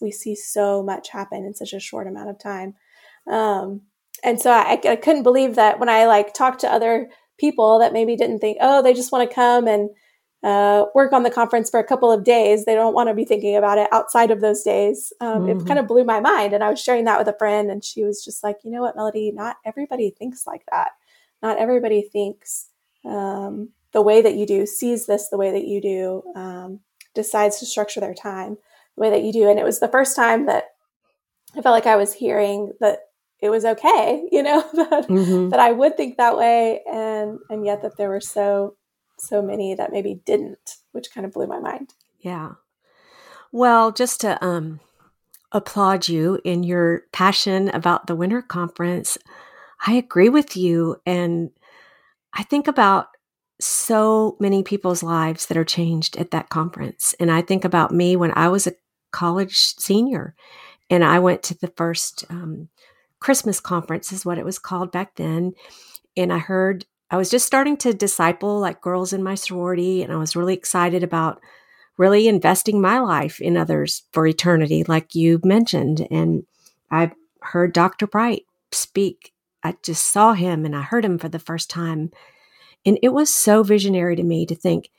we 0.00 0.10
see 0.10 0.34
so 0.34 0.82
much 0.82 1.08
happen 1.08 1.44
in 1.44 1.54
such 1.54 1.72
a 1.72 1.80
short 1.80 2.06
amount 2.06 2.30
of 2.30 2.38
time 2.38 2.74
um, 3.30 3.82
and 4.24 4.40
so 4.40 4.50
I, 4.50 4.80
I 4.84 4.96
couldn't 4.96 5.22
believe 5.22 5.56
that 5.56 5.78
when 5.78 5.88
i 5.88 6.06
like 6.06 6.32
talked 6.32 6.60
to 6.60 6.72
other 6.72 7.08
people 7.38 7.78
that 7.80 7.92
maybe 7.92 8.16
didn't 8.16 8.38
think 8.38 8.58
oh 8.60 8.82
they 8.82 8.94
just 8.94 9.12
want 9.12 9.28
to 9.28 9.34
come 9.34 9.66
and 9.66 9.90
uh, 10.42 10.86
work 10.94 11.12
on 11.12 11.22
the 11.22 11.30
conference 11.30 11.70
for 11.70 11.78
a 11.78 11.84
couple 11.84 12.10
of 12.10 12.24
days. 12.24 12.64
They 12.64 12.74
don't 12.74 12.94
want 12.94 13.08
to 13.08 13.14
be 13.14 13.24
thinking 13.24 13.56
about 13.56 13.78
it 13.78 13.88
outside 13.92 14.30
of 14.30 14.40
those 14.40 14.62
days. 14.62 15.12
Um, 15.20 15.42
mm-hmm. 15.42 15.60
It 15.60 15.66
kind 15.66 15.78
of 15.78 15.86
blew 15.86 16.04
my 16.04 16.20
mind. 16.20 16.52
And 16.52 16.64
I 16.64 16.70
was 16.70 16.82
sharing 16.82 17.04
that 17.04 17.18
with 17.18 17.28
a 17.28 17.38
friend, 17.38 17.70
and 17.70 17.84
she 17.84 18.02
was 18.02 18.24
just 18.24 18.42
like, 18.42 18.58
you 18.64 18.70
know 18.70 18.80
what, 18.80 18.96
Melody, 18.96 19.30
not 19.32 19.56
everybody 19.64 20.10
thinks 20.10 20.46
like 20.46 20.62
that. 20.70 20.90
Not 21.42 21.58
everybody 21.58 22.02
thinks 22.02 22.68
um, 23.04 23.70
the 23.92 24.02
way 24.02 24.22
that 24.22 24.34
you 24.34 24.46
do, 24.46 24.66
sees 24.66 25.06
this 25.06 25.28
the 25.28 25.38
way 25.38 25.50
that 25.50 25.66
you 25.66 25.80
do, 25.80 26.22
um, 26.34 26.80
decides 27.14 27.58
to 27.58 27.66
structure 27.66 28.00
their 28.00 28.14
time 28.14 28.56
the 28.96 29.02
way 29.02 29.10
that 29.10 29.22
you 29.22 29.32
do. 29.32 29.48
And 29.48 29.58
it 29.58 29.64
was 29.64 29.80
the 29.80 29.88
first 29.88 30.16
time 30.16 30.46
that 30.46 30.70
I 31.56 31.62
felt 31.62 31.74
like 31.74 31.86
I 31.86 31.96
was 31.96 32.14
hearing 32.14 32.72
that 32.80 33.00
it 33.40 33.50
was 33.50 33.64
okay, 33.64 34.26
you 34.32 34.42
know, 34.42 34.60
that, 34.74 35.08
mm-hmm. 35.08 35.50
that 35.50 35.60
I 35.60 35.72
would 35.72 35.96
think 35.96 36.16
that 36.16 36.36
way, 36.36 36.80
and 36.90 37.38
and 37.50 37.66
yet 37.66 37.82
that 37.82 37.96
there 37.96 38.08
were 38.08 38.20
so 38.20 38.76
so 39.18 39.42
many 39.42 39.74
that 39.74 39.92
maybe 39.92 40.20
didn't, 40.24 40.76
which 40.92 41.12
kind 41.12 41.26
of 41.26 41.32
blew 41.32 41.46
my 41.46 41.60
mind. 41.60 41.94
Yeah. 42.20 42.52
Well, 43.52 43.92
just 43.92 44.20
to 44.22 44.42
um, 44.44 44.80
applaud 45.52 46.08
you 46.08 46.40
in 46.44 46.62
your 46.62 47.02
passion 47.12 47.68
about 47.68 48.06
the 48.06 48.16
winter 48.16 48.42
conference, 48.42 49.18
I 49.84 49.94
agree 49.94 50.28
with 50.28 50.56
you. 50.56 50.96
And 51.04 51.50
I 52.32 52.42
think 52.44 52.68
about 52.68 53.08
so 53.60 54.36
many 54.40 54.62
people's 54.62 55.02
lives 55.02 55.46
that 55.46 55.56
are 55.56 55.64
changed 55.64 56.16
at 56.16 56.30
that 56.30 56.48
conference. 56.48 57.14
And 57.20 57.30
I 57.30 57.42
think 57.42 57.64
about 57.64 57.92
me 57.92 58.16
when 58.16 58.32
I 58.34 58.48
was 58.48 58.66
a 58.66 58.74
college 59.12 59.56
senior 59.56 60.34
and 60.90 61.04
I 61.04 61.18
went 61.18 61.42
to 61.44 61.58
the 61.58 61.72
first 61.76 62.24
um, 62.28 62.68
Christmas 63.20 63.60
conference, 63.60 64.12
is 64.12 64.26
what 64.26 64.38
it 64.38 64.44
was 64.44 64.58
called 64.58 64.90
back 64.90 65.14
then. 65.16 65.52
And 66.16 66.32
I 66.32 66.38
heard 66.38 66.84
I 67.10 67.16
was 67.16 67.30
just 67.30 67.46
starting 67.46 67.76
to 67.78 67.92
disciple 67.92 68.58
like 68.58 68.80
girls 68.80 69.12
in 69.12 69.22
my 69.22 69.34
sorority, 69.34 70.02
and 70.02 70.12
I 70.12 70.16
was 70.16 70.34
really 70.34 70.54
excited 70.54 71.02
about 71.02 71.40
really 71.98 72.26
investing 72.26 72.80
my 72.80 72.98
life 73.00 73.40
in 73.40 73.56
others 73.56 74.02
for 74.12 74.26
eternity, 74.26 74.82
like 74.84 75.14
you 75.14 75.38
mentioned. 75.44 76.06
And 76.10 76.44
I 76.90 77.12
heard 77.42 77.74
Dr. 77.74 78.06
Bright 78.06 78.44
speak. 78.72 79.31
I 79.62 79.76
just 79.82 80.06
saw 80.08 80.32
him 80.32 80.64
and 80.64 80.74
I 80.74 80.82
heard 80.82 81.04
him 81.04 81.18
for 81.18 81.28
the 81.28 81.38
first 81.38 81.70
time. 81.70 82.10
And 82.84 82.98
it 83.02 83.10
was 83.10 83.32
so 83.32 83.62
visionary 83.62 84.16
to 84.16 84.22
me 84.22 84.46
to 84.46 84.54
think 84.54 84.90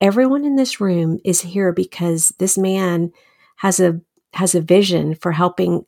everyone 0.00 0.44
in 0.44 0.56
this 0.56 0.80
room 0.80 1.18
is 1.24 1.40
here 1.40 1.72
because 1.72 2.32
this 2.38 2.58
man 2.58 3.12
has 3.56 3.80
a 3.80 4.00
has 4.34 4.54
a 4.54 4.60
vision 4.60 5.14
for 5.14 5.32
helping 5.32 5.84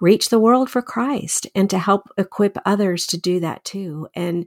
reach 0.00 0.28
the 0.28 0.40
world 0.40 0.68
for 0.68 0.82
Christ 0.82 1.46
and 1.54 1.70
to 1.70 1.78
help 1.78 2.08
equip 2.18 2.58
others 2.64 3.06
to 3.06 3.18
do 3.18 3.40
that 3.40 3.64
too. 3.64 4.08
And 4.14 4.46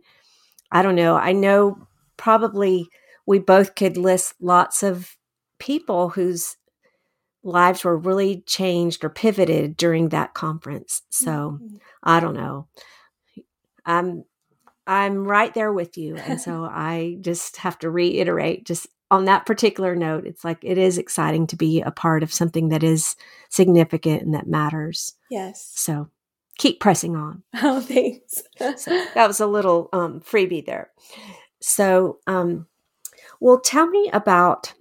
I 0.71 0.81
don't 0.81 0.95
know. 0.95 1.15
I 1.15 1.31
know 1.31 1.87
probably 2.17 2.87
we 3.25 3.39
both 3.39 3.75
could 3.75 3.97
list 3.97 4.33
lots 4.41 4.83
of 4.83 5.15
people 5.59 6.09
whose 6.09 6.57
lives 7.43 7.83
were 7.83 7.97
really 7.97 8.43
changed 8.45 9.03
or 9.03 9.09
pivoted 9.09 9.77
during 9.77 10.09
that 10.09 10.33
conference. 10.33 11.03
So 11.09 11.59
mm-hmm. 11.61 11.77
I 12.03 12.19
don't 12.19 12.35
know. 12.35 12.67
I'm 13.87 14.25
I'm 14.85 15.27
right 15.27 15.53
there 15.53 15.73
with 15.73 15.97
you. 15.97 16.15
And 16.17 16.39
so 16.39 16.63
I 16.71 17.17
just 17.21 17.57
have 17.57 17.79
to 17.79 17.89
reiterate 17.89 18.65
just 18.65 18.87
on 19.09 19.25
that 19.25 19.45
particular 19.45 19.95
note, 19.95 20.25
it's 20.25 20.43
like 20.43 20.59
it 20.63 20.77
is 20.77 20.97
exciting 20.97 21.47
to 21.47 21.55
be 21.55 21.81
a 21.81 21.91
part 21.91 22.23
of 22.23 22.33
something 22.33 22.69
that 22.69 22.83
is 22.83 23.15
significant 23.49 24.21
and 24.21 24.33
that 24.33 24.47
matters. 24.47 25.13
Yes. 25.31 25.71
So 25.75 26.09
keep 26.57 26.79
pressing 26.79 27.15
on. 27.15 27.43
Oh, 27.63 27.79
thanks. 27.79 28.43
so 28.77 28.91
that 29.15 29.27
was 29.27 29.39
a 29.39 29.47
little 29.47 29.89
um, 29.93 30.19
freebie 30.19 30.65
there. 30.65 30.91
So, 31.61 32.19
um, 32.27 32.67
well, 33.39 33.59
tell 33.59 33.87
me 33.87 34.09
about. 34.13 34.73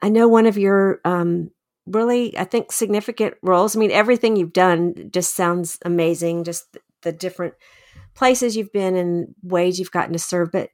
I 0.00 0.08
know 0.08 0.28
one 0.28 0.46
of 0.46 0.56
your 0.56 1.00
um, 1.04 1.50
really, 1.84 2.38
I 2.38 2.44
think, 2.44 2.70
significant 2.70 3.34
roles. 3.42 3.76
I 3.76 3.80
mean, 3.80 3.90
everything 3.90 4.36
you've 4.36 4.52
done 4.52 5.10
just 5.12 5.34
sounds 5.34 5.78
amazing. 5.84 6.44
Just 6.44 6.78
the 7.02 7.12
different 7.12 7.54
places 8.18 8.56
you've 8.56 8.72
been 8.72 8.96
and 8.96 9.32
ways 9.42 9.78
you've 9.78 9.92
gotten 9.92 10.12
to 10.12 10.18
serve. 10.18 10.50
But 10.50 10.70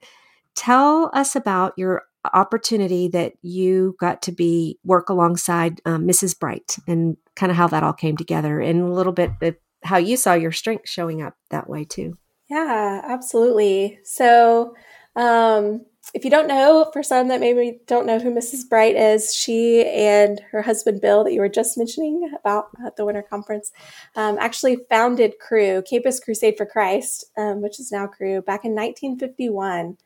tell 0.57 1.11
us 1.13 1.37
about 1.37 1.75
your 1.77 2.05
opportunity 2.33 3.07
that 3.09 3.35
you 3.43 3.97
got 4.01 4.23
to 4.23 4.33
be 4.33 4.79
work 4.83 5.11
alongside 5.11 5.83
um, 5.85 6.07
Mrs. 6.07 6.39
Bright 6.39 6.79
and 6.89 7.19
kind 7.37 7.53
of 7.53 7.57
how 7.57 7.67
that 7.69 7.83
all 7.83 7.93
came 7.93 8.17
together 8.17 8.61
and 8.61 8.81
a 8.81 8.93
little 8.93 9.13
bit 9.13 9.31
of 9.43 9.57
how 9.83 9.99
you 9.99 10.17
saw 10.17 10.33
your 10.33 10.53
strength 10.53 10.89
showing 10.89 11.21
up 11.21 11.35
that 11.51 11.69
way 11.69 11.85
too. 11.85 12.17
Yeah, 12.49 13.03
absolutely. 13.05 13.99
So, 14.05 14.75
um, 15.15 15.85
if 16.13 16.25
you 16.25 16.31
don't 16.31 16.49
know, 16.49 16.91
for 16.93 17.03
some 17.03 17.29
that 17.29 17.41
maybe 17.41 17.81
don't 17.87 18.07
know 18.07 18.19
who 18.19 18.35
Mrs. 18.35 18.69
Bright 18.69 18.97
is, 18.97 19.35
she 19.35 19.85
and 19.85 20.41
her 20.51 20.63
husband 20.63 21.01
Bill, 21.01 21.25
that 21.25 21.33
you 21.33 21.41
were 21.41 21.49
just 21.49 21.79
mentioning 21.79 22.31
about 22.39 22.69
at 22.85 22.97
the 22.97 23.05
Winter 23.05 23.23
Conference, 23.23 23.73
um, 24.15 24.37
actually 24.39 24.79
founded 24.91 25.39
Cru, 25.41 25.83
Campus 25.83 26.21
Crusade 26.21 26.57
for 26.57 26.67
Christ, 26.67 27.25
um, 27.37 27.63
which 27.63 27.81
is 27.81 27.91
now 27.91 28.07
Cru, 28.07 28.43
back 28.43 28.65
in 28.65 28.75
1951. 28.75 29.97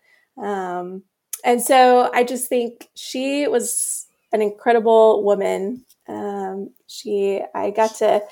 Um, 0.40 1.02
and 1.45 1.61
so 1.61 2.11
I 2.14 2.25
just 2.25 2.49
think 2.49 2.88
she 2.95 3.49
was 3.49 4.07
an 4.33 4.43
incredible 4.43 5.25
woman. 5.25 5.85
Um, 6.07 6.71
she, 6.87 7.43
I 7.55 7.71
got 7.71 7.97
to 7.97 8.23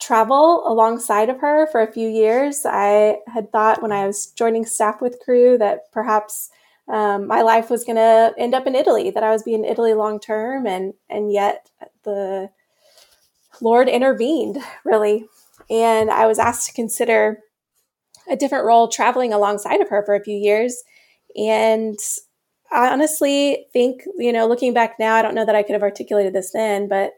travel 0.00 0.64
alongside 0.66 1.30
of 1.30 1.40
her 1.40 1.66
for 1.68 1.80
a 1.80 1.92
few 1.92 2.08
years. 2.08 2.66
I 2.66 3.18
had 3.32 3.50
thought 3.52 3.82
when 3.82 3.92
I 3.92 4.06
was 4.06 4.26
joining 4.26 4.66
staff 4.66 5.00
with 5.00 5.18
Cru 5.24 5.56
that 5.58 5.90
perhaps 5.92 6.50
um, 6.88 7.26
my 7.26 7.42
life 7.42 7.70
was 7.70 7.84
going 7.84 7.96
to 7.96 8.34
end 8.38 8.54
up 8.54 8.66
in 8.66 8.74
Italy, 8.74 9.10
that 9.10 9.22
I 9.22 9.30
was 9.30 9.42
being 9.42 9.64
in 9.64 9.70
Italy 9.70 9.94
long 9.94 10.20
term, 10.20 10.66
and 10.66 10.94
and 11.08 11.32
yet 11.32 11.70
the 12.04 12.50
Lord 13.60 13.88
intervened 13.88 14.58
really, 14.84 15.26
and 15.70 16.10
I 16.10 16.26
was 16.26 16.38
asked 16.38 16.66
to 16.66 16.72
consider 16.74 17.38
a 18.28 18.36
different 18.36 18.64
role 18.66 18.88
traveling 18.88 19.32
alongside 19.32 19.80
of 19.80 19.88
her 19.88 20.04
for 20.04 20.14
a 20.14 20.24
few 20.24 20.36
years, 20.36 20.82
and 21.36 21.98
I 22.72 22.90
honestly 22.90 23.66
think 23.72 24.02
you 24.18 24.32
know 24.32 24.46
looking 24.46 24.74
back 24.74 24.96
now, 24.98 25.14
I 25.14 25.22
don't 25.22 25.34
know 25.34 25.46
that 25.46 25.56
I 25.56 25.62
could 25.62 25.74
have 25.74 25.82
articulated 25.82 26.32
this 26.32 26.52
then, 26.52 26.88
but 26.88 27.12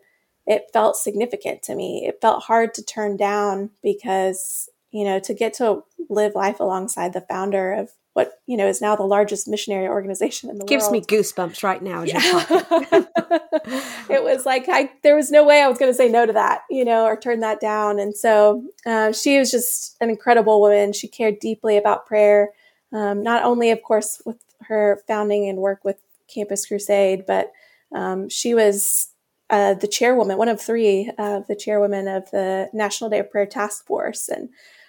it 0.46 0.70
felt 0.72 0.96
significant 0.96 1.62
to 1.62 1.74
me. 1.74 2.06
It 2.06 2.20
felt 2.20 2.44
hard 2.44 2.72
to 2.74 2.84
turn 2.84 3.16
down 3.16 3.70
because, 3.82 4.68
you 4.92 5.04
know, 5.04 5.18
to 5.20 5.34
get 5.34 5.54
to 5.54 5.82
live 6.08 6.34
life 6.34 6.60
alongside 6.60 7.12
the 7.12 7.20
founder 7.28 7.72
of 7.72 7.90
what, 8.16 8.40
you 8.46 8.56
know, 8.56 8.66
is 8.66 8.80
now 8.80 8.96
the 8.96 9.02
largest 9.02 9.46
missionary 9.46 9.86
organization 9.86 10.48
in 10.48 10.56
the 10.56 10.64
Gives 10.64 10.84
world. 10.84 11.06
Gives 11.06 11.36
me 11.36 11.44
goosebumps 11.44 11.62
right 11.62 11.82
now 11.82 12.00
as 12.00 12.08
yeah. 12.08 12.46
it 14.08 14.24
was 14.24 14.46
like, 14.46 14.64
I, 14.70 14.90
there 15.02 15.14
was 15.14 15.30
no 15.30 15.44
way 15.44 15.60
I 15.60 15.68
was 15.68 15.76
going 15.76 15.92
to 15.92 15.96
say 15.96 16.08
no 16.08 16.24
to 16.24 16.32
that, 16.32 16.62
you 16.70 16.82
know, 16.82 17.04
or 17.04 17.14
turn 17.14 17.40
that 17.40 17.60
down. 17.60 18.00
And 18.00 18.16
so 18.16 18.64
uh, 18.86 19.12
she 19.12 19.38
was 19.38 19.50
just 19.50 19.98
an 20.00 20.08
incredible 20.08 20.62
woman. 20.62 20.94
She 20.94 21.08
cared 21.08 21.40
deeply 21.40 21.76
about 21.76 22.06
prayer, 22.06 22.52
um, 22.90 23.22
not 23.22 23.44
only, 23.44 23.70
of 23.70 23.82
course, 23.82 24.22
with 24.24 24.42
her 24.62 25.02
founding 25.06 25.46
and 25.46 25.58
work 25.58 25.84
with 25.84 25.98
Campus 26.26 26.64
Crusade, 26.64 27.24
but 27.26 27.52
um, 27.94 28.30
she 28.30 28.54
was 28.54 29.10
uh, 29.50 29.74
the 29.74 29.88
chairwoman, 29.88 30.38
one 30.38 30.48
of 30.48 30.58
three 30.58 31.12
of 31.18 31.42
uh, 31.42 31.44
the 31.46 31.54
chairwomen 31.54 32.08
of 32.08 32.30
the 32.30 32.70
National 32.72 33.10
Day 33.10 33.18
of 33.18 33.30
Prayer 33.30 33.44
Task 33.44 33.84
Force, 33.84 34.30
and 34.30 34.48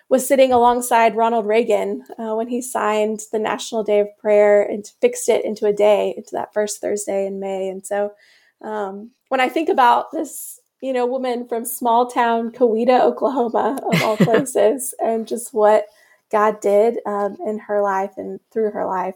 was 0.10 0.28
sitting 0.28 0.54
alongside 0.54 1.16
Ronald 1.16 1.46
Reagan 1.46 2.04
uh, 2.18 2.34
when 2.36 2.48
he 2.48 2.62
signed 2.62 3.22
the 3.32 3.40
National 3.40 3.84
Day 3.84 4.00
of 4.00 4.08
Prayer 4.20 4.64
and 4.64 4.90
fixed 5.02 5.28
it 5.28 5.44
into 5.44 5.66
a 5.66 5.74
day, 5.74 6.14
into 6.16 6.30
that 6.34 6.54
first 6.54 6.80
Thursday 6.80 7.26
in 7.28 7.40
May. 7.40 7.68
And 7.68 7.86
so, 7.86 8.14
um, 8.62 9.12
when 9.30 9.42
I 9.42 9.50
think 9.50 9.70
about 9.70 10.12
this, 10.12 10.60
you 10.82 10.94
know, 10.94 11.06
woman 11.06 11.48
from 11.48 11.66
small 11.66 12.08
town 12.08 12.52
Coweta, 12.52 13.02
Oklahoma, 13.02 13.80
of 13.84 14.02
all 14.02 14.18
places, 14.18 14.94
and 15.00 15.28
just 15.28 15.54
what 15.54 15.86
God 16.32 16.62
did 16.62 17.00
um, 17.06 17.38
in 17.46 17.60
her 17.60 17.82
life 17.82 18.14
and 18.18 18.40
through 18.52 18.72
her 18.72 18.86
life, 18.86 19.16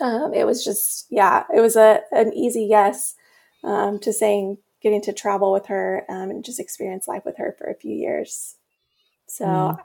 um, 0.00 0.34
it 0.34 0.44
was 0.44 0.62
just, 0.64 1.06
yeah, 1.10 1.44
it 1.54 1.60
was 1.60 1.76
a 1.76 2.00
an 2.12 2.32
easy 2.34 2.66
yes 2.68 3.14
um, 3.64 3.98
to 4.00 4.12
saying 4.12 4.58
getting 4.82 5.02
to 5.02 5.12
travel 5.12 5.52
with 5.52 5.66
her 5.66 6.04
um, 6.08 6.30
and 6.30 6.44
just 6.44 6.60
experience 6.60 7.08
life 7.08 7.24
with 7.24 7.36
her 7.38 7.54
for 7.58 7.66
a 7.66 7.74
few 7.74 7.94
years. 7.94 8.56
So 9.30 9.44
mm. 9.44 9.78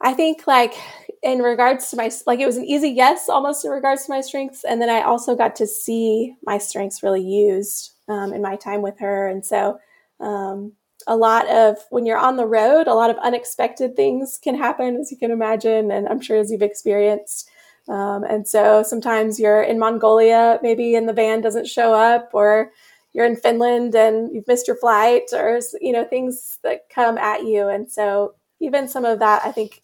I 0.00 0.12
think 0.14 0.46
like 0.46 0.74
in 1.22 1.38
regards 1.38 1.90
to 1.90 1.96
my 1.96 2.10
like 2.26 2.40
it 2.40 2.46
was 2.46 2.56
an 2.56 2.64
easy 2.64 2.90
yes 2.90 3.28
almost 3.28 3.64
in 3.64 3.70
regards 3.70 4.04
to 4.04 4.10
my 4.10 4.20
strengths, 4.20 4.64
and 4.64 4.82
then 4.82 4.90
I 4.90 5.02
also 5.02 5.36
got 5.36 5.56
to 5.56 5.66
see 5.66 6.34
my 6.44 6.58
strengths 6.58 7.02
really 7.02 7.22
used 7.22 7.92
um, 8.08 8.32
in 8.32 8.42
my 8.42 8.56
time 8.56 8.82
with 8.82 8.98
her, 8.98 9.28
and 9.28 9.46
so 9.46 9.78
um, 10.20 10.72
a 11.06 11.16
lot 11.16 11.48
of 11.48 11.78
when 11.90 12.06
you're 12.06 12.18
on 12.18 12.36
the 12.36 12.46
road, 12.46 12.88
a 12.88 12.94
lot 12.94 13.10
of 13.10 13.16
unexpected 13.18 13.96
things 13.96 14.38
can 14.42 14.56
happen, 14.56 14.96
as 14.96 15.10
you 15.10 15.16
can 15.16 15.30
imagine, 15.30 15.90
and 15.90 16.08
I'm 16.08 16.20
sure 16.20 16.38
as 16.38 16.50
you've 16.50 16.62
experienced. 16.62 17.48
Um, 17.88 18.22
and 18.24 18.46
so 18.46 18.82
sometimes 18.82 19.40
you're 19.40 19.62
in 19.62 19.78
Mongolia, 19.78 20.58
maybe, 20.62 20.94
and 20.94 21.08
the 21.08 21.12
van 21.12 21.40
doesn't 21.40 21.66
show 21.66 21.92
up, 21.94 22.30
or 22.32 22.72
you're 23.12 23.26
in 23.26 23.36
Finland 23.36 23.94
and 23.94 24.34
you've 24.34 24.48
missed 24.48 24.66
your 24.66 24.76
flight, 24.76 25.24
or 25.32 25.60
you 25.80 25.92
know 25.92 26.04
things 26.04 26.58
that 26.62 26.88
come 26.88 27.18
at 27.18 27.44
you. 27.44 27.68
And 27.68 27.90
so 27.90 28.34
even 28.62 28.88
some 28.88 29.04
of 29.04 29.18
that, 29.18 29.42
I 29.44 29.52
think, 29.52 29.82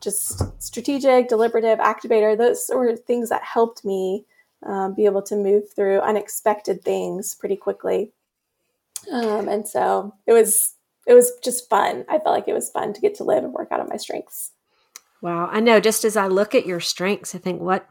just 0.00 0.62
strategic, 0.62 1.28
deliberative, 1.28 1.78
activator, 1.80 2.38
those 2.38 2.70
were 2.72 2.96
things 2.96 3.30
that 3.30 3.42
helped 3.42 3.84
me 3.84 4.24
um, 4.64 4.94
be 4.94 5.06
able 5.06 5.22
to 5.22 5.36
move 5.36 5.64
through 5.74 6.00
unexpected 6.00 6.84
things 6.84 7.34
pretty 7.34 7.56
quickly. 7.56 8.12
Um, 9.10 9.48
and 9.48 9.66
so 9.66 10.14
it 10.26 10.32
was 10.32 10.74
it 11.06 11.14
was 11.14 11.32
just 11.42 11.70
fun. 11.70 12.04
I 12.08 12.18
felt 12.18 12.34
like 12.34 12.48
it 12.48 12.54
was 12.54 12.70
fun 12.70 12.92
to 12.92 13.00
get 13.00 13.14
to 13.16 13.24
live 13.24 13.42
and 13.42 13.52
work 13.52 13.68
out 13.72 13.80
of 13.80 13.88
my 13.88 13.96
strengths. 13.96 14.52
Wow, 15.22 15.48
I 15.50 15.60
know. 15.60 15.80
Just 15.80 16.04
as 16.04 16.16
I 16.16 16.26
look 16.26 16.54
at 16.54 16.66
your 16.66 16.80
strengths, 16.80 17.34
I 17.34 17.38
think 17.38 17.60
what 17.60 17.88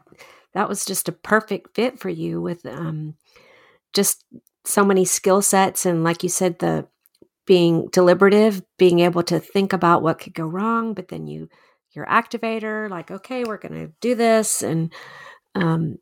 that 0.54 0.68
was 0.68 0.84
just 0.84 1.08
a 1.08 1.12
perfect 1.12 1.74
fit 1.74 1.98
for 1.98 2.08
you 2.08 2.40
with 2.40 2.64
um, 2.64 3.16
just 3.92 4.24
so 4.64 4.84
many 4.84 5.04
skill 5.04 5.42
sets 5.42 5.84
and, 5.84 6.04
like 6.04 6.22
you 6.22 6.28
said, 6.28 6.58
the 6.58 6.86
being 7.48 7.88
deliberative, 7.92 8.62
being 8.76 9.00
able 9.00 9.22
to 9.24 9.40
think 9.40 9.72
about 9.72 10.02
what 10.02 10.18
could 10.18 10.34
go 10.34 10.44
wrong, 10.46 10.92
but 10.92 11.08
then 11.08 11.26
you 11.26 11.48
your 11.92 12.04
activator, 12.04 12.88
like, 12.90 13.10
okay, 13.10 13.42
we're 13.44 13.56
going 13.56 13.72
to 13.72 13.92
do 14.02 14.14
this, 14.14 14.62
and 14.62 14.92
um, 15.54 15.96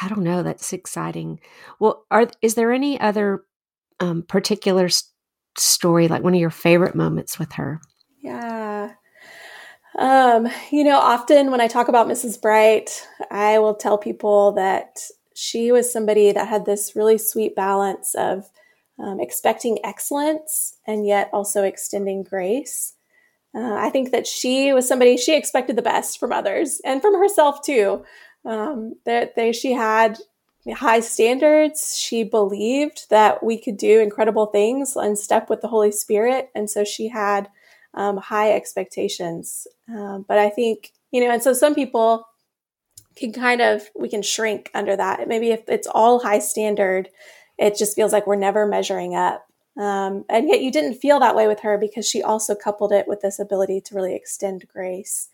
I 0.00 0.08
don't 0.08 0.22
know. 0.22 0.42
That's 0.42 0.74
exciting. 0.74 1.40
Well, 1.80 2.04
are 2.10 2.28
is 2.42 2.54
there 2.54 2.70
any 2.70 3.00
other 3.00 3.44
um, 3.98 4.22
particular 4.22 4.84
s- 4.84 5.10
story, 5.56 6.06
like 6.06 6.22
one 6.22 6.34
of 6.34 6.40
your 6.40 6.50
favorite 6.50 6.94
moments 6.94 7.38
with 7.38 7.52
her? 7.52 7.80
Yeah. 8.22 8.92
Um, 9.98 10.48
you 10.70 10.84
know, 10.84 10.98
often 10.98 11.50
when 11.50 11.62
I 11.62 11.66
talk 11.66 11.88
about 11.88 12.06
Mrs. 12.08 12.40
Bright, 12.40 13.08
I 13.30 13.58
will 13.58 13.74
tell 13.74 13.96
people 13.96 14.52
that 14.52 15.00
she 15.34 15.72
was 15.72 15.90
somebody 15.90 16.30
that 16.30 16.46
had 16.46 16.66
this 16.66 16.94
really 16.94 17.16
sweet 17.16 17.56
balance 17.56 18.14
of 18.14 18.50
um, 19.00 19.20
expecting 19.20 19.78
excellence 19.84 20.76
and 20.86 21.06
yet 21.06 21.30
also 21.32 21.62
extending 21.62 22.22
grace. 22.22 22.94
Uh, 23.54 23.74
I 23.74 23.90
think 23.90 24.12
that 24.12 24.26
she 24.26 24.72
was 24.72 24.86
somebody 24.86 25.16
she 25.16 25.36
expected 25.36 25.76
the 25.76 25.82
best 25.82 26.20
from 26.20 26.32
others 26.32 26.80
and 26.84 27.00
from 27.00 27.18
herself 27.18 27.62
too. 27.62 28.04
Um, 28.44 28.94
that 29.04 29.34
they, 29.34 29.52
she 29.52 29.72
had 29.72 30.18
high 30.72 31.00
standards. 31.00 31.96
She 31.98 32.22
believed 32.24 33.10
that 33.10 33.42
we 33.42 33.58
could 33.58 33.76
do 33.76 34.00
incredible 34.00 34.46
things 34.46 34.94
and 34.96 35.18
step 35.18 35.50
with 35.50 35.62
the 35.62 35.68
Holy 35.68 35.92
Spirit. 35.92 36.50
And 36.54 36.70
so 36.70 36.84
she 36.84 37.08
had 37.08 37.48
um, 37.94 38.18
high 38.18 38.52
expectations. 38.52 39.66
Um, 39.88 40.24
but 40.28 40.38
I 40.38 40.50
think, 40.50 40.92
you 41.10 41.20
know, 41.20 41.30
and 41.30 41.42
so 41.42 41.52
some 41.52 41.74
people 41.74 42.24
can 43.16 43.32
kind 43.32 43.60
of, 43.60 43.82
we 43.98 44.08
can 44.08 44.22
shrink 44.22 44.70
under 44.74 44.96
that. 44.96 45.26
Maybe 45.26 45.50
if 45.50 45.68
it's 45.68 45.88
all 45.88 46.20
high 46.20 46.38
standard, 46.38 47.08
it 47.60 47.76
just 47.76 47.94
feels 47.94 48.12
like 48.12 48.26
we're 48.26 48.36
never 48.36 48.66
measuring 48.66 49.14
up. 49.14 49.46
Um, 49.78 50.24
and 50.28 50.48
yet 50.48 50.62
you 50.62 50.72
didn't 50.72 50.94
feel 50.94 51.20
that 51.20 51.36
way 51.36 51.46
with 51.46 51.60
her 51.60 51.78
because 51.78 52.08
she 52.08 52.22
also 52.22 52.54
coupled 52.54 52.90
it 52.90 53.06
with 53.06 53.20
this 53.20 53.38
ability 53.38 53.82
to 53.82 53.94
really 53.94 54.16
extend 54.16 54.66
grace. 54.66 55.28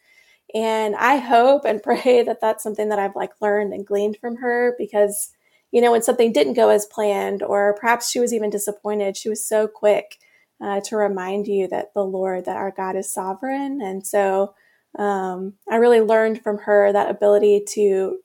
And 0.52 0.97
I 0.97 1.16
hope 1.18 1.64
and 1.64 1.83
pray 1.83 2.23
that 2.25 2.40
that's 2.40 2.62
something 2.64 2.88
that 2.88 2.99
I've 2.99 3.16
like 3.16 3.33
learned 3.40 3.73
and 3.73 3.87
gleaned 3.87 4.18
from 4.21 4.37
her 4.37 4.75
because, 4.76 5.30
you 5.71 5.80
know, 5.80 5.92
when 5.92 6.02
something 6.02 6.33
didn't 6.33 6.54
go 6.54 6.68
as 6.68 6.85
planned, 6.87 7.42
or 7.42 7.76
perhaps 7.80 8.11
she 8.11 8.21
was 8.21 8.35
even 8.35 8.50
disappointed, 8.50 9.16
she 9.16 9.28
was 9.28 9.49
so 9.49 9.68
quick 9.68 10.18
uh, 10.61 10.80
to 10.87 10.97
remind 10.97 11.47
you 11.47 11.68
that 11.68 11.95
the 11.95 12.04
Lord, 12.04 12.45
that 12.47 12.56
our 12.56 12.73
God 12.73 12.97
is 12.97 13.12
sovereign. 13.12 13.80
And 13.80 14.04
so 14.04 14.54
um, 14.99 15.54
I 15.71 15.76
really 15.76 16.00
learned 16.00 16.42
from 16.42 16.59
her 16.59 16.92
that 16.92 17.11
ability 17.11 17.64
to 17.75 18.18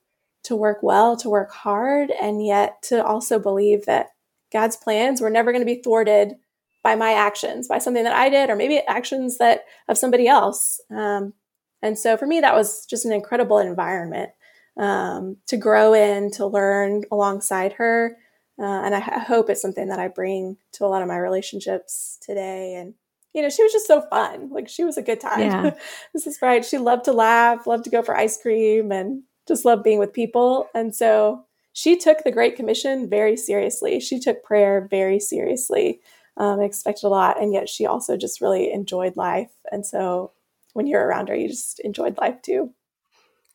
to 0.43 0.55
work 0.55 0.79
well, 0.81 1.15
to 1.17 1.29
work 1.29 1.51
hard, 1.51 2.11
and 2.11 2.45
yet 2.45 2.81
to 2.83 3.03
also 3.03 3.39
believe 3.39 3.85
that 3.85 4.07
God's 4.51 4.75
plans 4.75 5.21
were 5.21 5.29
never 5.29 5.51
going 5.51 5.61
to 5.61 5.73
be 5.73 5.81
thwarted 5.81 6.35
by 6.83 6.95
my 6.95 7.13
actions, 7.13 7.67
by 7.67 7.77
something 7.77 8.03
that 8.03 8.15
I 8.15 8.29
did, 8.29 8.49
or 8.49 8.55
maybe 8.55 8.79
actions 8.87 9.37
that 9.37 9.65
of 9.87 9.97
somebody 9.97 10.27
else. 10.27 10.81
Um, 10.89 11.33
and 11.81 11.97
so 11.97 12.17
for 12.17 12.25
me, 12.25 12.41
that 12.41 12.55
was 12.55 12.85
just 12.85 13.05
an 13.05 13.11
incredible 13.11 13.59
environment 13.59 14.31
um, 14.77 15.37
to 15.47 15.57
grow 15.57 15.93
in, 15.93 16.31
to 16.31 16.45
learn 16.45 17.03
alongside 17.11 17.73
her. 17.73 18.17
Uh, 18.59 18.63
and 18.83 18.95
I, 18.95 18.99
I 18.99 19.19
hope 19.19 19.49
it's 19.49 19.61
something 19.61 19.89
that 19.89 19.99
I 19.99 20.07
bring 20.07 20.57
to 20.73 20.85
a 20.85 20.87
lot 20.87 21.01
of 21.01 21.07
my 21.07 21.17
relationships 21.17 22.17
today. 22.21 22.75
And, 22.75 22.93
you 23.33 23.41
know, 23.41 23.49
she 23.49 23.63
was 23.63 23.71
just 23.71 23.87
so 23.87 24.01
fun. 24.09 24.49
Like 24.51 24.69
she 24.69 24.83
was 24.83 24.97
a 24.97 25.01
good 25.01 25.19
time. 25.19 25.39
Yeah. 25.39 25.71
is 26.13 26.39
right. 26.41 26.63
she 26.63 26.77
loved 26.77 27.05
to 27.05 27.13
laugh, 27.13 27.65
loved 27.65 27.85
to 27.85 27.89
go 27.89 28.03
for 28.03 28.15
ice 28.15 28.39
cream, 28.41 28.91
and 28.91 29.23
just 29.47 29.65
loved 29.65 29.83
being 29.83 29.99
with 29.99 30.13
people. 30.13 30.67
And 30.73 30.95
so 30.95 31.45
she 31.73 31.97
took 31.97 32.23
the 32.23 32.31
Great 32.31 32.55
Commission 32.55 33.09
very 33.09 33.37
seriously. 33.37 33.99
She 33.99 34.19
took 34.19 34.43
prayer 34.43 34.87
very 34.89 35.19
seriously, 35.19 36.01
um, 36.37 36.61
expected 36.61 37.07
a 37.07 37.09
lot, 37.09 37.41
and 37.41 37.53
yet 37.53 37.69
she 37.69 37.85
also 37.85 38.17
just 38.17 38.41
really 38.41 38.71
enjoyed 38.71 39.15
life. 39.15 39.51
And 39.71 39.85
so 39.85 40.31
when 40.73 40.87
you're 40.87 41.05
around 41.05 41.29
her, 41.29 41.35
you 41.35 41.47
just 41.47 41.79
enjoyed 41.79 42.17
life 42.17 42.41
too. 42.41 42.73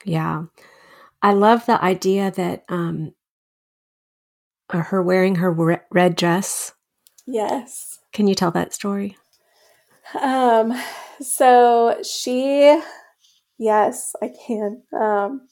Yeah. 0.04 0.44
I 1.22 1.32
love 1.32 1.66
the 1.66 1.82
idea 1.82 2.30
that 2.32 2.64
um, 2.68 3.14
uh, 4.70 4.82
her 4.82 5.02
wearing 5.02 5.36
her 5.36 5.80
red 5.90 6.16
dress. 6.16 6.72
Yes. 7.26 7.98
Can 8.12 8.28
you 8.28 8.34
tell 8.34 8.50
that 8.52 8.72
story? 8.72 9.16
Um, 10.20 10.72
so 11.20 12.00
she, 12.02 12.80
yes, 13.58 14.14
I 14.22 14.32
can. 14.46 14.82
Um, 14.98 15.48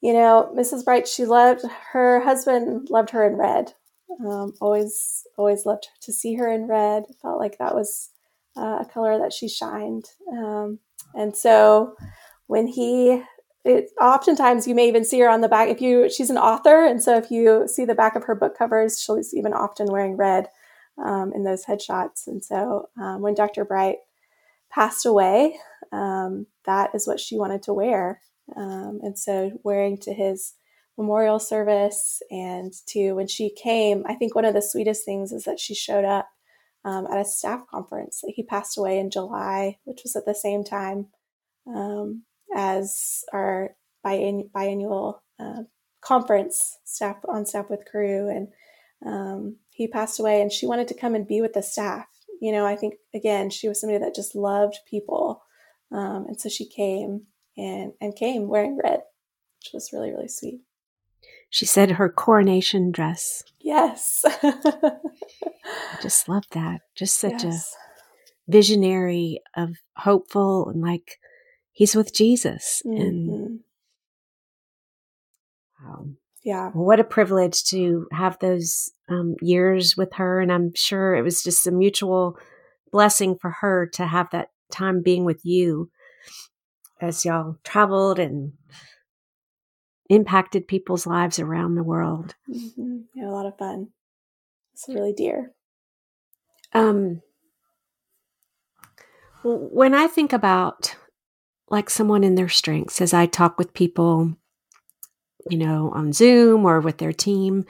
you 0.00 0.12
know, 0.12 0.52
Mrs. 0.56 0.84
Bright, 0.84 1.08
she 1.08 1.24
loved 1.24 1.64
her 1.92 2.20
husband, 2.20 2.88
loved 2.90 3.10
her 3.10 3.26
in 3.26 3.36
red. 3.36 3.74
Um, 4.20 4.54
always, 4.60 5.26
always 5.36 5.66
loved 5.66 5.88
to 6.02 6.12
see 6.12 6.34
her 6.34 6.50
in 6.50 6.66
red. 6.68 7.04
Felt 7.20 7.40
like 7.40 7.58
that 7.58 7.74
was 7.74 8.10
uh, 8.56 8.78
a 8.80 8.88
color 8.92 9.18
that 9.18 9.32
she 9.32 9.48
shined. 9.48 10.06
Um, 10.32 10.78
and 11.14 11.36
so 11.36 11.94
when 12.46 12.66
he, 12.66 13.22
it, 13.64 13.90
oftentimes 14.00 14.66
you 14.66 14.74
may 14.74 14.88
even 14.88 15.04
see 15.04 15.20
her 15.20 15.28
on 15.28 15.40
the 15.40 15.48
back. 15.48 15.68
If 15.68 15.80
you, 15.80 16.10
she's 16.10 16.30
an 16.30 16.38
author, 16.38 16.84
and 16.84 17.02
so 17.02 17.16
if 17.16 17.30
you 17.30 17.66
see 17.68 17.84
the 17.84 17.94
back 17.94 18.16
of 18.16 18.24
her 18.24 18.34
book 18.34 18.56
covers, 18.56 19.00
she's 19.00 19.34
even 19.34 19.52
often 19.52 19.86
wearing 19.90 20.16
red 20.16 20.48
um, 21.04 21.32
in 21.34 21.44
those 21.44 21.64
headshots. 21.64 22.26
And 22.26 22.44
so 22.44 22.88
um, 23.00 23.20
when 23.20 23.34
Dr. 23.34 23.64
Bright 23.64 23.98
passed 24.70 25.06
away, 25.06 25.58
um, 25.92 26.46
that 26.64 26.94
is 26.94 27.06
what 27.06 27.20
she 27.20 27.36
wanted 27.36 27.62
to 27.64 27.72
wear. 27.72 28.20
Um, 28.56 29.00
and 29.02 29.18
so 29.18 29.52
wearing 29.62 29.98
to 29.98 30.12
his 30.12 30.54
memorial 30.96 31.38
service 31.38 32.20
and 32.30 32.72
to 32.88 33.12
when 33.12 33.28
she 33.28 33.50
came, 33.50 34.04
I 34.06 34.14
think 34.14 34.34
one 34.34 34.44
of 34.44 34.54
the 34.54 34.62
sweetest 34.62 35.04
things 35.04 35.32
is 35.32 35.44
that 35.44 35.60
she 35.60 35.74
showed 35.74 36.04
up 36.04 36.28
um, 36.84 37.06
at 37.06 37.20
a 37.20 37.24
staff 37.24 37.62
conference. 37.70 38.22
He 38.26 38.42
passed 38.42 38.78
away 38.78 38.98
in 38.98 39.10
July, 39.10 39.78
which 39.84 40.00
was 40.02 40.16
at 40.16 40.24
the 40.26 40.34
same 40.34 40.64
time 40.64 41.06
um, 41.66 42.22
as 42.56 43.24
our 43.32 43.70
biannual 44.04 45.20
uh, 45.38 45.62
conference, 46.00 46.78
staff 46.84 47.16
on 47.28 47.46
staff 47.46 47.66
with 47.68 47.84
Cru. 47.90 48.28
and 48.28 48.48
um, 49.04 49.56
he 49.70 49.86
passed 49.86 50.18
away. 50.18 50.40
And 50.40 50.52
she 50.52 50.66
wanted 50.66 50.88
to 50.88 50.94
come 50.94 51.14
and 51.14 51.26
be 51.26 51.40
with 51.40 51.52
the 51.52 51.62
staff. 51.62 52.06
You 52.40 52.52
know, 52.52 52.66
I 52.66 52.76
think 52.76 52.94
again, 53.14 53.50
she 53.50 53.68
was 53.68 53.80
somebody 53.80 53.98
that 53.98 54.14
just 54.14 54.34
loved 54.34 54.78
people, 54.88 55.42
um, 55.90 56.26
and 56.28 56.40
so 56.40 56.48
she 56.48 56.68
came 56.68 57.26
and 57.58 57.92
and 58.00 58.16
came 58.16 58.48
wearing 58.48 58.78
red, 58.82 59.00
which 59.58 59.70
was 59.74 59.90
really 59.92 60.10
really 60.10 60.28
sweet. 60.28 60.62
She 61.50 61.66
said 61.66 61.92
her 61.92 62.08
coronation 62.08 62.90
dress. 62.90 63.42
Yes. 63.60 64.24
I 64.42 64.92
just 66.02 66.28
love 66.28 66.44
that. 66.52 66.82
Just 66.94 67.18
such 67.18 67.44
yes. 67.44 67.74
a 67.74 68.50
visionary 68.50 69.40
of 69.56 69.76
hopeful 69.96 70.68
and 70.68 70.82
like 70.82 71.18
he's 71.72 71.96
with 71.96 72.14
Jesus. 72.14 72.82
Mm-hmm. 72.86 73.00
And 73.00 73.60
wow. 75.82 76.06
Yeah. 76.44 76.70
what 76.70 77.00
a 77.00 77.04
privilege 77.04 77.64
to 77.64 78.06
have 78.12 78.38
those 78.38 78.90
um, 79.08 79.34
years 79.40 79.96
with 79.96 80.14
her. 80.14 80.40
And 80.40 80.52
I'm 80.52 80.72
sure 80.74 81.14
it 81.14 81.22
was 81.22 81.42
just 81.42 81.66
a 81.66 81.72
mutual 81.72 82.38
blessing 82.92 83.36
for 83.40 83.50
her 83.60 83.86
to 83.94 84.06
have 84.06 84.30
that 84.30 84.50
time 84.70 85.02
being 85.02 85.24
with 85.24 85.44
you 85.44 85.90
as 87.00 87.24
y'all 87.24 87.56
traveled 87.64 88.18
and 88.18 88.52
impacted 90.08 90.66
people's 90.66 91.06
lives 91.06 91.38
around 91.38 91.74
the 91.74 91.82
world. 91.82 92.34
Mm-hmm. 92.48 93.00
Yeah, 93.14 93.28
a 93.28 93.32
lot 93.32 93.46
of 93.46 93.58
fun. 93.58 93.88
It's 94.72 94.88
really 94.88 95.12
dear. 95.12 95.52
Um, 96.72 97.22
when 99.42 99.94
I 99.94 100.06
think 100.06 100.32
about 100.32 100.96
like 101.70 101.90
someone 101.90 102.24
in 102.24 102.34
their 102.34 102.48
strengths, 102.48 103.00
as 103.00 103.12
I 103.12 103.26
talk 103.26 103.58
with 103.58 103.74
people, 103.74 104.34
you 105.50 105.58
know, 105.58 105.90
on 105.94 106.12
Zoom 106.12 106.64
or 106.64 106.80
with 106.80 106.98
their 106.98 107.12
team, 107.12 107.64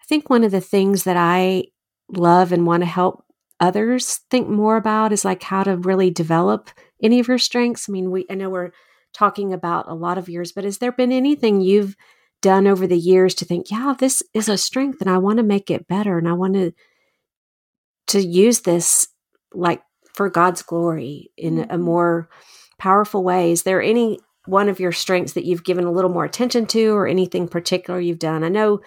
I 0.00 0.04
think 0.06 0.28
one 0.28 0.44
of 0.44 0.50
the 0.50 0.60
things 0.60 1.04
that 1.04 1.16
I 1.16 1.64
love 2.10 2.52
and 2.52 2.66
want 2.66 2.82
to 2.82 2.86
help 2.86 3.24
others 3.60 4.20
think 4.30 4.48
more 4.48 4.76
about 4.76 5.12
is 5.12 5.24
like 5.24 5.42
how 5.42 5.62
to 5.64 5.76
really 5.76 6.10
develop 6.10 6.70
any 7.02 7.20
of 7.20 7.28
your 7.28 7.38
strengths? 7.38 7.88
I 7.88 7.92
mean, 7.92 8.10
we 8.10 8.26
I 8.30 8.34
know 8.34 8.50
we're 8.50 8.70
talking 9.12 9.52
about 9.52 9.88
a 9.88 9.94
lot 9.94 10.18
of 10.18 10.28
yours, 10.28 10.52
but 10.52 10.64
has 10.64 10.78
there 10.78 10.92
been 10.92 11.12
anything 11.12 11.60
you've 11.60 11.96
done 12.40 12.66
over 12.66 12.86
the 12.86 12.98
years 12.98 13.34
to 13.36 13.44
think, 13.44 13.70
yeah, 13.70 13.94
this 13.98 14.22
is 14.34 14.48
a 14.48 14.58
strength 14.58 15.00
and 15.00 15.10
I 15.10 15.18
want 15.18 15.38
to 15.38 15.42
make 15.42 15.70
it 15.70 15.88
better 15.88 16.18
and 16.18 16.28
I 16.28 16.32
want 16.32 16.54
to 16.54 16.72
to 18.08 18.20
use 18.20 18.60
this 18.60 19.08
like 19.52 19.82
for 20.14 20.30
God's 20.30 20.62
glory 20.62 21.30
in 21.36 21.56
mm-hmm. 21.56 21.70
a 21.70 21.78
more 21.78 22.28
powerful 22.78 23.22
way. 23.22 23.52
Is 23.52 23.64
there 23.64 23.82
any 23.82 24.18
one 24.46 24.68
of 24.68 24.80
your 24.80 24.92
strengths 24.92 25.34
that 25.34 25.44
you've 25.44 25.64
given 25.64 25.84
a 25.84 25.92
little 25.92 26.10
more 26.10 26.24
attention 26.24 26.66
to 26.66 26.88
or 26.94 27.06
anything 27.06 27.48
particular 27.48 28.00
you've 28.00 28.18
done? 28.18 28.44
I 28.44 28.48
know 28.48 28.80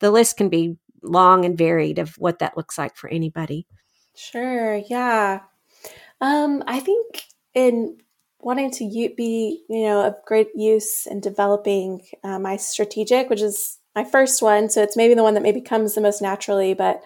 the 0.00 0.10
list 0.10 0.36
can 0.36 0.48
be 0.48 0.76
long 1.02 1.44
and 1.44 1.56
varied 1.56 1.98
of 1.98 2.14
what 2.18 2.40
that 2.40 2.56
looks 2.56 2.76
like 2.76 2.96
for 2.96 3.08
anybody. 3.08 3.66
Sure. 4.14 4.76
Yeah. 4.76 5.40
Um, 6.20 6.62
I 6.66 6.80
think 6.80 7.22
in 7.56 7.96
wanting 8.38 8.70
to 8.70 8.84
be, 9.16 9.64
you 9.68 9.82
know, 9.86 10.06
of 10.06 10.14
great 10.26 10.50
use 10.54 11.06
in 11.06 11.20
developing 11.20 12.02
uh, 12.22 12.38
my 12.38 12.56
strategic, 12.56 13.30
which 13.30 13.40
is 13.40 13.78
my 13.94 14.04
first 14.04 14.42
one. 14.42 14.68
So 14.68 14.82
it's 14.82 14.96
maybe 14.96 15.14
the 15.14 15.22
one 15.22 15.34
that 15.34 15.42
maybe 15.42 15.62
comes 15.62 15.94
the 15.94 16.02
most 16.02 16.20
naturally, 16.20 16.74
but 16.74 17.00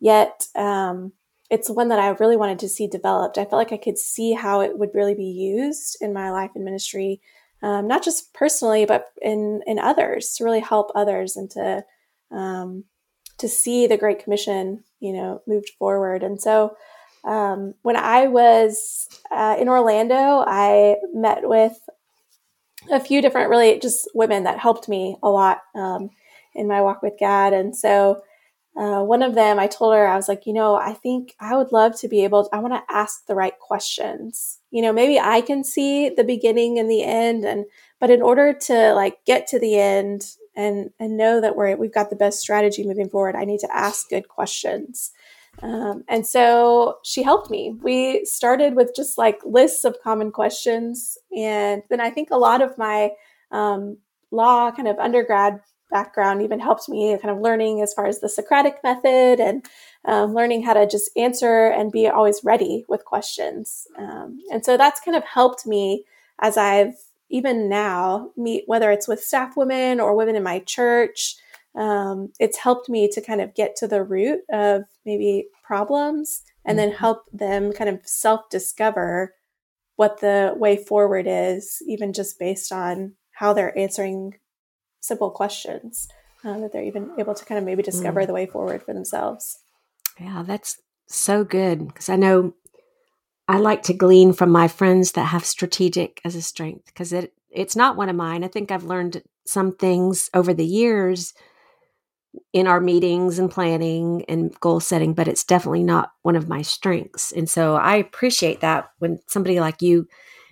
yet 0.00 0.48
um, 0.56 1.12
it's 1.50 1.70
one 1.70 1.88
that 1.88 2.00
I 2.00 2.08
really 2.08 2.36
wanted 2.36 2.58
to 2.58 2.68
see 2.68 2.88
developed. 2.88 3.38
I 3.38 3.44
felt 3.44 3.60
like 3.60 3.72
I 3.72 3.76
could 3.82 3.96
see 3.96 4.32
how 4.32 4.60
it 4.60 4.76
would 4.76 4.90
really 4.92 5.14
be 5.14 5.24
used 5.24 5.96
in 6.00 6.12
my 6.12 6.32
life 6.32 6.50
and 6.56 6.64
ministry, 6.64 7.20
um, 7.62 7.86
not 7.86 8.02
just 8.02 8.34
personally, 8.34 8.84
but 8.84 9.06
in 9.22 9.62
in 9.68 9.78
others 9.78 10.34
to 10.34 10.44
really 10.44 10.60
help 10.60 10.90
others 10.96 11.36
and 11.36 11.48
to 11.52 11.84
um, 12.32 12.84
to 13.38 13.48
see 13.48 13.86
the 13.86 13.96
Great 13.96 14.22
Commission, 14.24 14.82
you 14.98 15.12
know, 15.12 15.42
moved 15.46 15.70
forward. 15.78 16.24
And 16.24 16.42
so 16.42 16.74
um, 17.24 17.74
when 17.82 17.96
I 17.96 18.26
was 18.26 19.08
uh, 19.30 19.56
in 19.58 19.68
Orlando, 19.68 20.44
I 20.46 20.96
met 21.14 21.48
with 21.48 21.78
a 22.90 23.00
few 23.00 23.22
different, 23.22 23.50
really 23.50 23.78
just 23.78 24.08
women 24.14 24.44
that 24.44 24.58
helped 24.58 24.88
me 24.88 25.16
a 25.22 25.28
lot 25.28 25.62
um, 25.74 26.10
in 26.54 26.66
my 26.66 26.80
walk 26.82 27.02
with 27.02 27.14
God. 27.20 27.52
And 27.52 27.76
so 27.76 28.22
uh, 28.76 29.02
one 29.02 29.22
of 29.22 29.34
them, 29.34 29.58
I 29.58 29.66
told 29.66 29.94
her, 29.94 30.06
I 30.06 30.16
was 30.16 30.28
like, 30.28 30.46
you 30.46 30.52
know, 30.52 30.74
I 30.74 30.94
think 30.94 31.34
I 31.38 31.56
would 31.56 31.72
love 31.72 31.98
to 32.00 32.08
be 32.08 32.24
able, 32.24 32.44
to, 32.44 32.56
I 32.56 32.58
want 32.58 32.72
to 32.72 32.94
ask 32.94 33.26
the 33.26 33.34
right 33.34 33.58
questions. 33.58 34.58
You 34.70 34.82
know, 34.82 34.92
maybe 34.92 35.20
I 35.20 35.42
can 35.42 35.62
see 35.62 36.08
the 36.08 36.24
beginning 36.24 36.78
and 36.78 36.90
the 36.90 37.04
end, 37.04 37.44
and 37.44 37.66
but 38.00 38.10
in 38.10 38.22
order 38.22 38.54
to 38.54 38.94
like 38.94 39.18
get 39.26 39.46
to 39.48 39.58
the 39.58 39.78
end 39.78 40.24
and 40.56 40.90
and 40.98 41.18
know 41.18 41.42
that 41.42 41.54
we're 41.54 41.76
we've 41.76 41.92
got 41.92 42.08
the 42.08 42.16
best 42.16 42.40
strategy 42.40 42.82
moving 42.82 43.10
forward, 43.10 43.36
I 43.36 43.44
need 43.44 43.60
to 43.60 43.76
ask 43.76 44.08
good 44.08 44.28
questions. 44.28 45.10
Um, 45.62 46.04
and 46.08 46.26
so 46.26 46.98
she 47.04 47.22
helped 47.22 47.50
me. 47.50 47.76
We 47.82 48.24
started 48.24 48.74
with 48.74 48.94
just 48.94 49.16
like 49.16 49.40
lists 49.44 49.84
of 49.84 49.96
common 50.02 50.32
questions. 50.32 51.16
And 51.36 51.82
then 51.88 52.00
I 52.00 52.10
think 52.10 52.30
a 52.30 52.36
lot 52.36 52.60
of 52.60 52.76
my 52.76 53.10
um, 53.52 53.98
law 54.30 54.70
kind 54.72 54.88
of 54.88 54.98
undergrad 54.98 55.60
background 55.90 56.42
even 56.42 56.58
helped 56.58 56.88
me 56.88 57.16
kind 57.18 57.30
of 57.34 57.40
learning 57.40 57.82
as 57.82 57.92
far 57.94 58.06
as 58.06 58.20
the 58.20 58.28
Socratic 58.28 58.78
method 58.82 59.38
and 59.38 59.64
um, 60.06 60.34
learning 60.34 60.62
how 60.62 60.72
to 60.72 60.86
just 60.86 61.10
answer 61.16 61.66
and 61.66 61.92
be 61.92 62.08
always 62.08 62.42
ready 62.42 62.84
with 62.88 63.04
questions. 63.04 63.86
Um, 63.98 64.40
and 64.50 64.64
so 64.64 64.76
that's 64.76 65.00
kind 65.00 65.16
of 65.16 65.22
helped 65.24 65.66
me 65.66 66.04
as 66.40 66.56
I've 66.56 66.94
even 67.28 67.68
now 67.68 68.30
meet, 68.36 68.64
whether 68.66 68.90
it's 68.90 69.06
with 69.06 69.22
staff 69.22 69.56
women 69.56 70.00
or 70.00 70.16
women 70.16 70.34
in 70.34 70.42
my 70.42 70.60
church 70.60 71.36
um, 71.74 72.32
it's 72.38 72.58
helped 72.58 72.88
me 72.88 73.08
to 73.08 73.20
kind 73.20 73.40
of 73.40 73.54
get 73.54 73.76
to 73.76 73.88
the 73.88 74.02
root 74.02 74.40
of 74.52 74.82
maybe 75.06 75.46
problems 75.64 76.42
and 76.64 76.78
then 76.78 76.90
mm-hmm. 76.90 76.98
help 76.98 77.24
them 77.32 77.72
kind 77.72 77.88
of 77.88 78.00
self 78.04 78.48
discover 78.50 79.34
what 79.96 80.20
the 80.20 80.54
way 80.56 80.76
forward 80.76 81.26
is, 81.28 81.82
even 81.86 82.12
just 82.12 82.38
based 82.38 82.72
on 82.72 83.14
how 83.32 83.52
they're 83.52 83.76
answering 83.78 84.34
simple 85.00 85.30
questions, 85.30 86.08
uh, 86.44 86.58
that 86.58 86.72
they're 86.72 86.82
even 86.82 87.10
able 87.18 87.34
to 87.34 87.44
kind 87.44 87.58
of 87.58 87.64
maybe 87.64 87.82
discover 87.82 88.22
mm. 88.22 88.26
the 88.26 88.32
way 88.32 88.46
forward 88.46 88.82
for 88.82 88.94
themselves. 88.94 89.58
Yeah, 90.18 90.42
that's 90.46 90.80
so 91.08 91.44
good 91.44 91.86
because 91.88 92.08
I 92.08 92.16
know 92.16 92.54
I 93.48 93.58
like 93.58 93.82
to 93.84 93.94
glean 93.94 94.32
from 94.32 94.50
my 94.50 94.68
friends 94.68 95.12
that 95.12 95.26
have 95.26 95.44
strategic 95.44 96.20
as 96.24 96.34
a 96.34 96.42
strength 96.42 96.86
because 96.86 97.12
it 97.12 97.32
it's 97.50 97.76
not 97.76 97.96
one 97.96 98.08
of 98.08 98.16
mine. 98.16 98.44
I 98.44 98.48
think 98.48 98.70
I've 98.70 98.84
learned 98.84 99.22
some 99.44 99.72
things 99.72 100.30
over 100.32 100.54
the 100.54 100.64
years 100.64 101.34
in 102.52 102.66
our 102.66 102.80
meetings 102.80 103.38
and 103.38 103.50
planning 103.50 104.24
and 104.28 104.58
goal 104.60 104.80
setting, 104.80 105.14
but 105.14 105.28
it's 105.28 105.44
definitely 105.44 105.82
not 105.82 106.12
one 106.22 106.36
of 106.36 106.48
my 106.48 106.62
strengths. 106.62 107.32
And 107.32 107.48
so 107.48 107.74
I 107.74 107.96
appreciate 107.96 108.60
that 108.60 108.90
when 108.98 109.20
somebody 109.26 109.60
like 109.60 109.82
you 109.82 110.08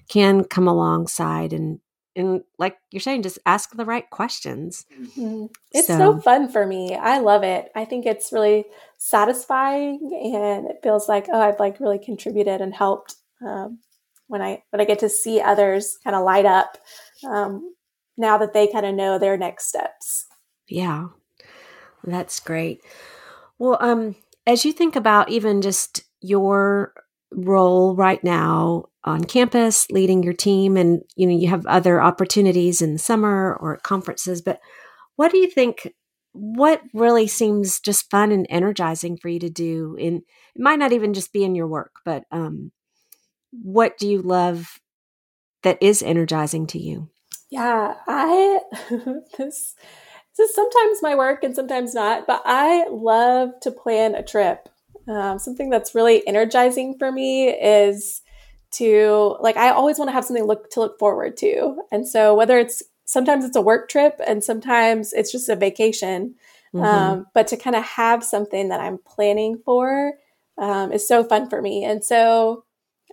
can 0.08 0.44
come 0.44 0.66
alongside 0.66 1.52
and 1.52 1.80
and 2.16 2.42
like 2.58 2.76
you're 2.90 3.00
saying, 3.00 3.22
just 3.22 3.38
ask 3.46 3.70
the 3.70 3.84
right 3.84 4.08
questions. 4.10 4.84
Mm-hmm. 5.00 5.46
It's 5.72 5.86
so. 5.86 5.96
so 5.96 6.20
fun 6.20 6.48
for 6.48 6.66
me. 6.66 6.94
I 6.94 7.18
love 7.18 7.44
it. 7.44 7.70
I 7.76 7.84
think 7.84 8.04
it's 8.04 8.32
really 8.32 8.64
satisfying, 8.98 10.00
and 10.34 10.68
it 10.68 10.80
feels 10.82 11.08
like 11.08 11.26
oh, 11.32 11.40
I've 11.40 11.60
like 11.60 11.78
really 11.78 11.98
contributed 11.98 12.60
and 12.60 12.74
helped 12.74 13.14
um, 13.46 13.78
when 14.26 14.42
I 14.42 14.62
when 14.70 14.80
I 14.80 14.84
get 14.84 14.98
to 15.00 15.08
see 15.08 15.40
others 15.40 15.98
kind 16.02 16.16
of 16.16 16.24
light 16.24 16.46
up 16.46 16.78
um, 17.28 17.74
now 18.16 18.38
that 18.38 18.52
they 18.52 18.66
kind 18.66 18.86
of 18.86 18.94
know 18.94 19.18
their 19.18 19.36
next 19.36 19.68
steps. 19.68 20.26
Yeah, 20.68 21.06
that's 22.04 22.40
great. 22.40 22.82
Well, 23.58 23.78
um, 23.80 24.16
as 24.46 24.64
you 24.64 24.72
think 24.72 24.96
about 24.96 25.30
even 25.30 25.62
just 25.62 26.02
your 26.20 26.94
role 27.32 27.94
right 27.94 28.22
now 28.24 28.86
on 29.04 29.24
campus, 29.24 29.88
leading 29.90 30.22
your 30.22 30.32
team, 30.32 30.76
and 30.76 31.02
you 31.16 31.26
know 31.26 31.36
you 31.36 31.48
have 31.48 31.66
other 31.66 32.02
opportunities 32.02 32.82
in 32.82 32.94
the 32.94 32.98
summer 32.98 33.56
or 33.60 33.74
at 33.74 33.82
conferences, 33.82 34.42
but 34.42 34.60
what 35.16 35.30
do 35.30 35.38
you 35.38 35.50
think? 35.50 35.92
What 36.32 36.80
really 36.94 37.26
seems 37.26 37.80
just 37.80 38.10
fun 38.10 38.30
and 38.30 38.46
energizing 38.48 39.16
for 39.16 39.28
you 39.28 39.40
to 39.40 39.50
do? 39.50 39.96
In 39.98 40.16
it 40.54 40.62
might 40.62 40.78
not 40.78 40.92
even 40.92 41.14
just 41.14 41.32
be 41.32 41.44
in 41.44 41.54
your 41.54 41.66
work, 41.66 41.92
but 42.04 42.24
um, 42.30 42.72
what 43.50 43.98
do 43.98 44.08
you 44.08 44.22
love 44.22 44.78
that 45.62 45.78
is 45.82 46.02
energizing 46.02 46.66
to 46.68 46.78
you? 46.78 47.10
Yeah, 47.50 47.94
I 48.06 48.60
this 49.38 49.74
is 50.40 50.54
sometimes 50.54 51.02
my 51.02 51.14
work 51.14 51.44
and 51.44 51.54
sometimes 51.54 51.94
not, 51.94 52.26
but 52.26 52.42
I 52.44 52.88
love 52.88 53.58
to 53.60 53.70
plan 53.70 54.14
a 54.14 54.22
trip. 54.22 54.68
Um, 55.08 55.38
something 55.38 55.70
that's 55.70 55.94
really 55.94 56.26
energizing 56.26 56.96
for 56.98 57.10
me 57.10 57.48
is 57.48 58.22
to 58.72 59.36
like 59.40 59.56
I 59.56 59.70
always 59.70 59.98
want 59.98 60.08
to 60.08 60.12
have 60.12 60.24
something 60.24 60.44
look 60.44 60.70
to 60.70 60.80
look 60.80 60.98
forward 60.98 61.36
to. 61.38 61.82
And 61.90 62.06
so 62.06 62.34
whether 62.34 62.58
it's 62.58 62.82
sometimes 63.04 63.44
it's 63.44 63.56
a 63.56 63.60
work 63.60 63.88
trip 63.88 64.20
and 64.26 64.44
sometimes 64.44 65.12
it's 65.12 65.32
just 65.32 65.48
a 65.48 65.56
vacation, 65.56 66.34
mm-hmm. 66.72 66.84
um, 66.84 67.26
but 67.34 67.48
to 67.48 67.56
kind 67.56 67.74
of 67.74 67.82
have 67.82 68.22
something 68.22 68.68
that 68.68 68.80
I'm 68.80 68.98
planning 68.98 69.60
for 69.64 70.12
um, 70.58 70.92
is 70.92 71.08
so 71.08 71.24
fun 71.24 71.48
for 71.50 71.60
me. 71.60 71.84
And 71.84 72.04
so 72.04 72.64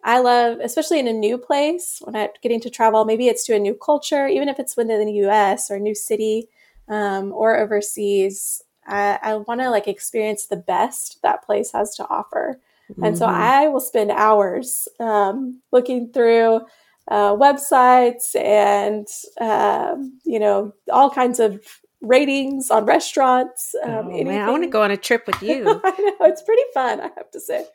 I 0.04 0.20
love, 0.20 0.60
especially 0.60 1.00
in 1.00 1.08
a 1.08 1.14
new 1.14 1.38
place, 1.38 2.00
when 2.04 2.16
I'm 2.16 2.30
getting 2.44 2.62
to 2.62 2.70
travel, 2.70 3.06
maybe 3.06 3.28
it's 3.28 3.46
to 3.46 3.56
a 3.56 3.60
new 3.60 3.74
culture, 3.74 4.28
even 4.28 4.50
if 4.50 4.60
it's 4.60 4.78
within 4.78 5.04
the 5.04 5.28
US 5.28 5.72
or 5.72 5.76
a 5.76 5.80
new 5.80 5.96
city 5.96 6.50
um, 6.88 7.32
or 7.34 7.58
overseas, 7.58 8.62
I, 8.86 9.20
I 9.22 9.36
want 9.36 9.62
to 9.62 9.70
like 9.70 9.88
experience 9.88 10.46
the 10.46 10.58
best 10.58 11.20
that 11.24 11.44
place 11.44 11.72
has 11.72 11.96
to 11.96 12.08
offer. 12.10 12.60
Mm-hmm. 12.92 13.04
And 13.04 13.18
so 13.18 13.26
mm-hmm. 13.28 13.42
I 13.42 13.68
will 13.68 13.82
spend 13.82 14.12
hours 14.12 14.88
um, 15.00 15.62
looking 15.72 16.12
through 16.12 16.62
uh, 17.10 17.36
websites 17.36 18.36
and, 18.36 19.08
um, 19.40 20.20
you 20.26 20.40
know, 20.40 20.74
all 20.92 21.10
kinds 21.10 21.40
of 21.40 21.62
ratings 22.02 22.70
on 22.70 22.86
restaurants. 22.86 23.76
Um, 23.84 24.10
oh, 24.12 24.24
man, 24.24 24.48
I 24.48 24.52
want 24.52 24.64
to 24.64 24.70
go 24.70 24.84
on 24.84 24.92
a 24.92 24.98
trip 24.98 25.26
with 25.26 25.42
you. 25.42 25.82
I 25.84 25.90
know 26.00 26.26
it's 26.28 26.44
pretty 26.44 26.64
fun, 26.74 27.00
I 27.02 27.10
have 27.16 27.32
to 27.32 27.40
say. 27.40 27.66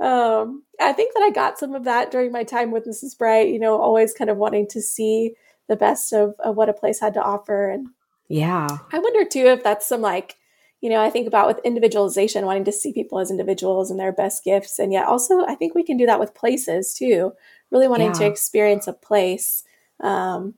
Um, 0.00 0.64
I 0.80 0.92
think 0.92 1.14
that 1.14 1.22
I 1.22 1.30
got 1.30 1.58
some 1.58 1.74
of 1.74 1.84
that 1.84 2.10
during 2.10 2.32
my 2.32 2.44
time 2.44 2.70
with 2.70 2.86
Mrs. 2.86 3.16
Bright. 3.16 3.48
You 3.48 3.58
know, 3.58 3.80
always 3.80 4.12
kind 4.12 4.30
of 4.30 4.38
wanting 4.38 4.66
to 4.68 4.80
see 4.80 5.34
the 5.68 5.76
best 5.76 6.12
of, 6.12 6.34
of 6.40 6.56
what 6.56 6.68
a 6.68 6.74
place 6.74 6.98
had 7.00 7.14
to 7.14 7.22
offer, 7.22 7.68
and 7.68 7.88
yeah. 8.30 8.68
I 8.92 8.98
wonder 9.00 9.24
too 9.24 9.46
if 9.46 9.64
that's 9.64 9.88
some 9.88 10.00
like, 10.00 10.36
you 10.80 10.88
know, 10.88 11.02
I 11.02 11.10
think 11.10 11.26
about 11.26 11.48
with 11.48 11.64
individualization, 11.64 12.46
wanting 12.46 12.64
to 12.64 12.72
see 12.72 12.92
people 12.92 13.18
as 13.18 13.30
individuals 13.30 13.90
and 13.90 13.98
their 13.98 14.12
best 14.12 14.44
gifts. 14.44 14.78
And 14.78 14.92
yet 14.92 15.06
also, 15.06 15.44
I 15.44 15.56
think 15.56 15.74
we 15.74 15.82
can 15.82 15.96
do 15.96 16.06
that 16.06 16.20
with 16.20 16.34
places 16.34 16.94
too, 16.94 17.32
really 17.70 17.88
wanting 17.88 18.08
yeah. 18.08 18.12
to 18.20 18.26
experience 18.26 18.86
a 18.86 18.92
place 18.92 19.64
um, 19.98 20.54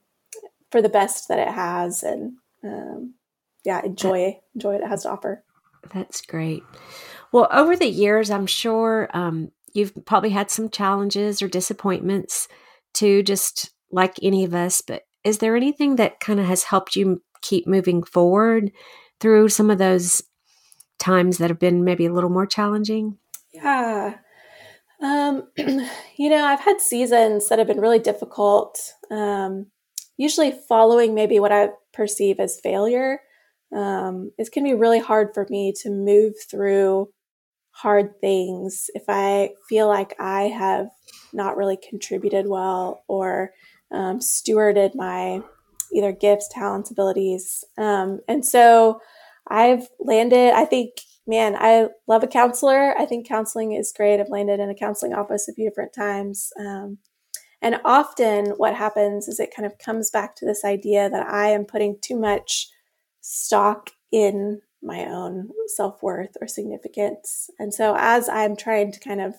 for 0.71 0.83
the 0.83 0.91
best 0.91 1.29
that 1.29 1.39
it 1.39 1.49
has 1.53 2.03
and, 2.03 2.35
um, 2.63 3.15
yeah, 3.65 3.83
enjoy, 3.83 4.39
enjoy 4.55 4.75
what 4.75 4.83
it 4.83 4.89
has 4.89 5.05
to 5.05 5.11
offer. 5.11 5.43
That's 5.95 6.21
great. 6.21 6.63
Well, 7.33 7.49
over 7.51 7.75
the 7.75 7.89
years, 7.89 8.31
I'm 8.31 8.47
sure 8.47 9.09
um, 9.15 9.51
you've 9.73 9.95
probably 10.05 10.31
had 10.31 10.51
some 10.51 10.69
challenges 10.69 11.41
or 11.41 11.49
disappointments 11.49 12.49
too, 12.93 13.23
just 13.23 13.71
like 13.91 14.17
any 14.23 14.45
of 14.45 14.55
us. 14.55 14.83
But 14.83 15.05
is 15.25 15.39
there 15.39 15.57
anything 15.57 15.97
that 15.97 16.21
kind 16.21 16.39
of 16.39 16.47
has 16.47 16.65
helped 16.65 16.97
you 16.97 17.23
keep 17.43 17.67
moving 17.67 18.03
forward 18.03 18.73
through 19.21 19.49
some 19.49 19.71
of 19.71 19.79
those 19.79 20.23
times 20.99 21.39
that 21.39 21.51
have 21.51 21.59
been 21.59 21.85
maybe 21.85 22.07
a 22.07 22.13
little 22.13 22.31
more 22.31 22.47
challenging? 22.47 23.19
Yeah. 23.53 24.17
Um, 25.03 25.49
you 25.57 26.31
know, 26.31 26.45
I've 26.45 26.61
had 26.61 26.81
seasons 26.81 27.49
that 27.49 27.59
have 27.59 27.69
been 27.69 27.81
really 27.81 27.99
difficult, 27.99 28.79
um, 29.11 29.67
usually 30.17 30.53
following 30.69 31.15
maybe 31.15 31.41
what 31.41 31.53
I 31.53 31.71
perceive 31.93 32.39
as 32.39 32.61
failure. 32.61 33.21
Um, 33.75 34.31
it 34.39 34.53
can 34.53 34.65
be 34.65 34.75
really 34.75 35.01
hard 35.01 35.35
for 35.35 35.47
me 35.51 35.73
to 35.83 35.91
move 35.91 36.35
through 36.51 37.09
hard 37.71 38.21
things 38.21 38.91
if 38.95 39.05
I 39.09 39.51
feel 39.69 39.89
like 39.89 40.15
I 40.21 40.43
have 40.43 40.89
not 41.33 41.57
really 41.57 41.79
contributed 41.79 42.47
well 42.47 43.03
or 43.09 43.53
um, 43.91 44.21
stewarded 44.21 44.95
my 44.95 45.41
either 45.93 46.13
gifts, 46.13 46.49
talents, 46.49 46.91
abilities. 46.91 47.65
Um, 47.79 48.21
and 48.29 48.45
so 48.45 49.01
I've 49.49 49.89
landed, 50.01 50.55
I 50.55 50.65
think, 50.65 51.01
man, 51.27 51.57
I 51.57 51.89
love 52.07 52.23
a 52.23 52.29
counselor. 52.29 52.99
I 52.99 53.07
think 53.07 53.29
counseling 53.29 53.73
is 53.73 53.93
great. 53.97 54.21
I've 54.21 54.29
landed 54.29 54.61
in 54.61 54.71
a 54.71 54.75
counseling 54.75 55.15
office 55.15 55.49
a 55.49 55.55
few 55.55 55.69
different 55.69 55.93
times. 55.93 56.53
Um, 56.59 56.99
and 57.61 57.81
often 57.85 58.47
what 58.57 58.75
happens 58.75 59.29
is 59.29 59.39
it 59.39 59.55
kind 59.55 59.67
of 59.67 59.79
comes 59.79 60.11
back 60.11 60.35
to 60.37 60.47
this 60.47 60.65
idea 60.65 61.09
that 61.09 61.27
I 61.29 61.51
am 61.51 61.65
putting 61.65 61.97
too 62.01 62.19
much 62.19 62.69
stock 63.21 63.91
in 64.11 64.61
my 64.83 65.07
own 65.07 65.51
self 65.69 66.03
worth 66.03 66.37
or 66.41 66.49
significance. 66.49 67.49
And 67.59 67.73
so 67.73 67.95
as 67.97 68.29
I'm 68.29 68.57
trying 68.57 68.91
to 68.93 69.01
kind 69.01 69.21
of 69.21 69.35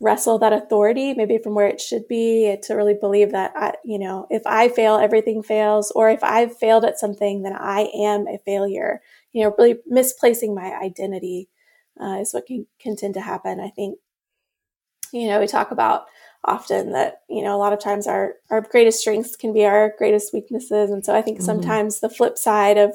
wrestle 0.00 0.38
that 0.38 0.52
authority, 0.52 1.14
maybe 1.14 1.38
from 1.38 1.54
where 1.54 1.66
it 1.66 1.80
should 1.80 2.06
be, 2.08 2.56
to 2.62 2.74
really 2.74 2.94
believe 2.94 3.32
that, 3.32 3.52
I, 3.56 3.74
you 3.84 3.98
know, 3.98 4.26
if 4.30 4.42
I 4.46 4.68
fail, 4.68 4.96
everything 4.96 5.42
fails, 5.42 5.90
or 5.92 6.10
if 6.10 6.22
I've 6.22 6.56
failed 6.56 6.84
at 6.84 6.98
something, 6.98 7.42
then 7.42 7.54
I 7.54 7.88
am 7.94 8.26
a 8.26 8.38
failure. 8.44 9.00
You 9.32 9.44
know, 9.44 9.54
really 9.58 9.76
misplacing 9.86 10.54
my 10.54 10.74
identity 10.74 11.48
uh, 12.00 12.18
is 12.20 12.34
what 12.34 12.46
can, 12.46 12.66
can 12.80 12.96
tend 12.96 13.14
to 13.14 13.20
happen. 13.20 13.60
I 13.60 13.68
think, 13.68 13.98
you 15.12 15.28
know, 15.28 15.40
we 15.40 15.46
talk 15.46 15.70
about 15.70 16.06
often 16.44 16.92
that 16.92 17.22
you 17.28 17.42
know 17.42 17.56
a 17.56 17.58
lot 17.58 17.72
of 17.72 17.80
times 17.80 18.06
our 18.06 18.34
our 18.50 18.60
greatest 18.60 19.00
strengths 19.00 19.36
can 19.36 19.52
be 19.52 19.64
our 19.64 19.94
greatest 19.96 20.32
weaknesses 20.32 20.90
and 20.90 21.04
so 21.04 21.14
i 21.14 21.22
think 21.22 21.38
mm-hmm. 21.38 21.46
sometimes 21.46 22.00
the 22.00 22.10
flip 22.10 22.36
side 22.36 22.76
of 22.76 22.94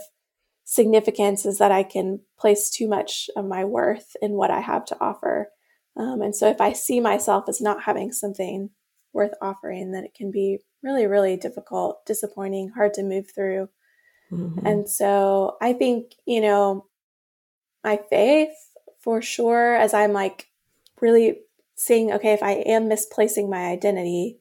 significance 0.66 1.46
is 1.46 1.58
that 1.58 1.72
i 1.72 1.82
can 1.82 2.20
place 2.38 2.70
too 2.70 2.88
much 2.88 3.30
of 3.36 3.46
my 3.46 3.66
worth 3.66 4.16
in 4.22 4.34
what 4.34 4.52
i 4.52 4.60
have 4.60 4.86
to 4.86 4.98
offer 5.02 5.50
um, 6.00 6.22
and 6.22 6.36
so 6.36 6.50
if 6.50 6.60
i 6.60 6.74
see 6.74 7.00
myself 7.00 7.46
as 7.48 7.62
not 7.62 7.84
having 7.84 8.12
something 8.12 8.70
worth 9.14 9.34
offering 9.42 9.92
then 9.92 10.04
it 10.04 10.14
can 10.16 10.32
be 10.32 10.60
really 10.82 11.06
really 11.06 11.38
difficult 11.38 12.06
disappointing 12.06 12.70
hard 12.70 12.94
to 12.94 13.04
move 13.04 13.26
through 13.34 13.70
mm-hmm. 14.32 14.66
and 14.66 14.90
so 14.90 15.58
i 15.62 15.74
think 15.74 16.14
you 16.26 16.42
know 16.42 16.86
my 17.84 18.00
faith 18.10 18.50
for 19.00 19.22
sure 19.22 19.76
as 19.76 19.94
i'm 19.94 20.14
like 20.14 20.48
really 21.02 21.40
seeing, 21.80 22.12
okay, 22.12 22.34
if 22.34 22.44
I 22.44 22.52
am 22.52 22.90
misplacing 22.90 23.50
my 23.50 23.68
identity, 23.68 24.38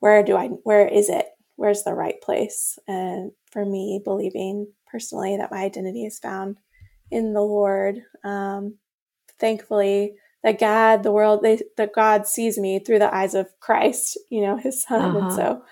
where 0.00 0.22
do 0.22 0.36
I, 0.36 0.48
where 0.48 0.86
is 0.86 1.08
it? 1.08 1.26
Where's 1.56 1.84
the 1.84 1.94
right 1.94 2.20
place? 2.20 2.78
And 2.88 3.30
for 3.52 3.64
me, 3.64 4.00
believing 4.04 4.66
personally 4.90 5.36
that 5.36 5.52
my 5.52 5.58
identity 5.58 6.04
is 6.04 6.18
found 6.18 6.58
in 7.10 7.32
the 7.32 7.40
Lord. 7.40 8.02
Um, 8.24 8.78
thankfully, 9.38 10.16
that 10.44 10.60
God, 10.60 11.02
the 11.02 11.10
world, 11.10 11.42
they, 11.42 11.62
that 11.78 11.94
God 11.94 12.28
sees 12.28 12.58
me 12.58 12.78
through 12.78 13.00
the 13.00 13.12
eyes 13.12 13.34
of 13.34 13.48
Christ, 13.60 14.18
you 14.30 14.42
know, 14.42 14.56
his 14.56 14.82
son. 14.84 15.00
Uh-huh. 15.00 15.18
And 15.18 15.32
so, 15.32 15.62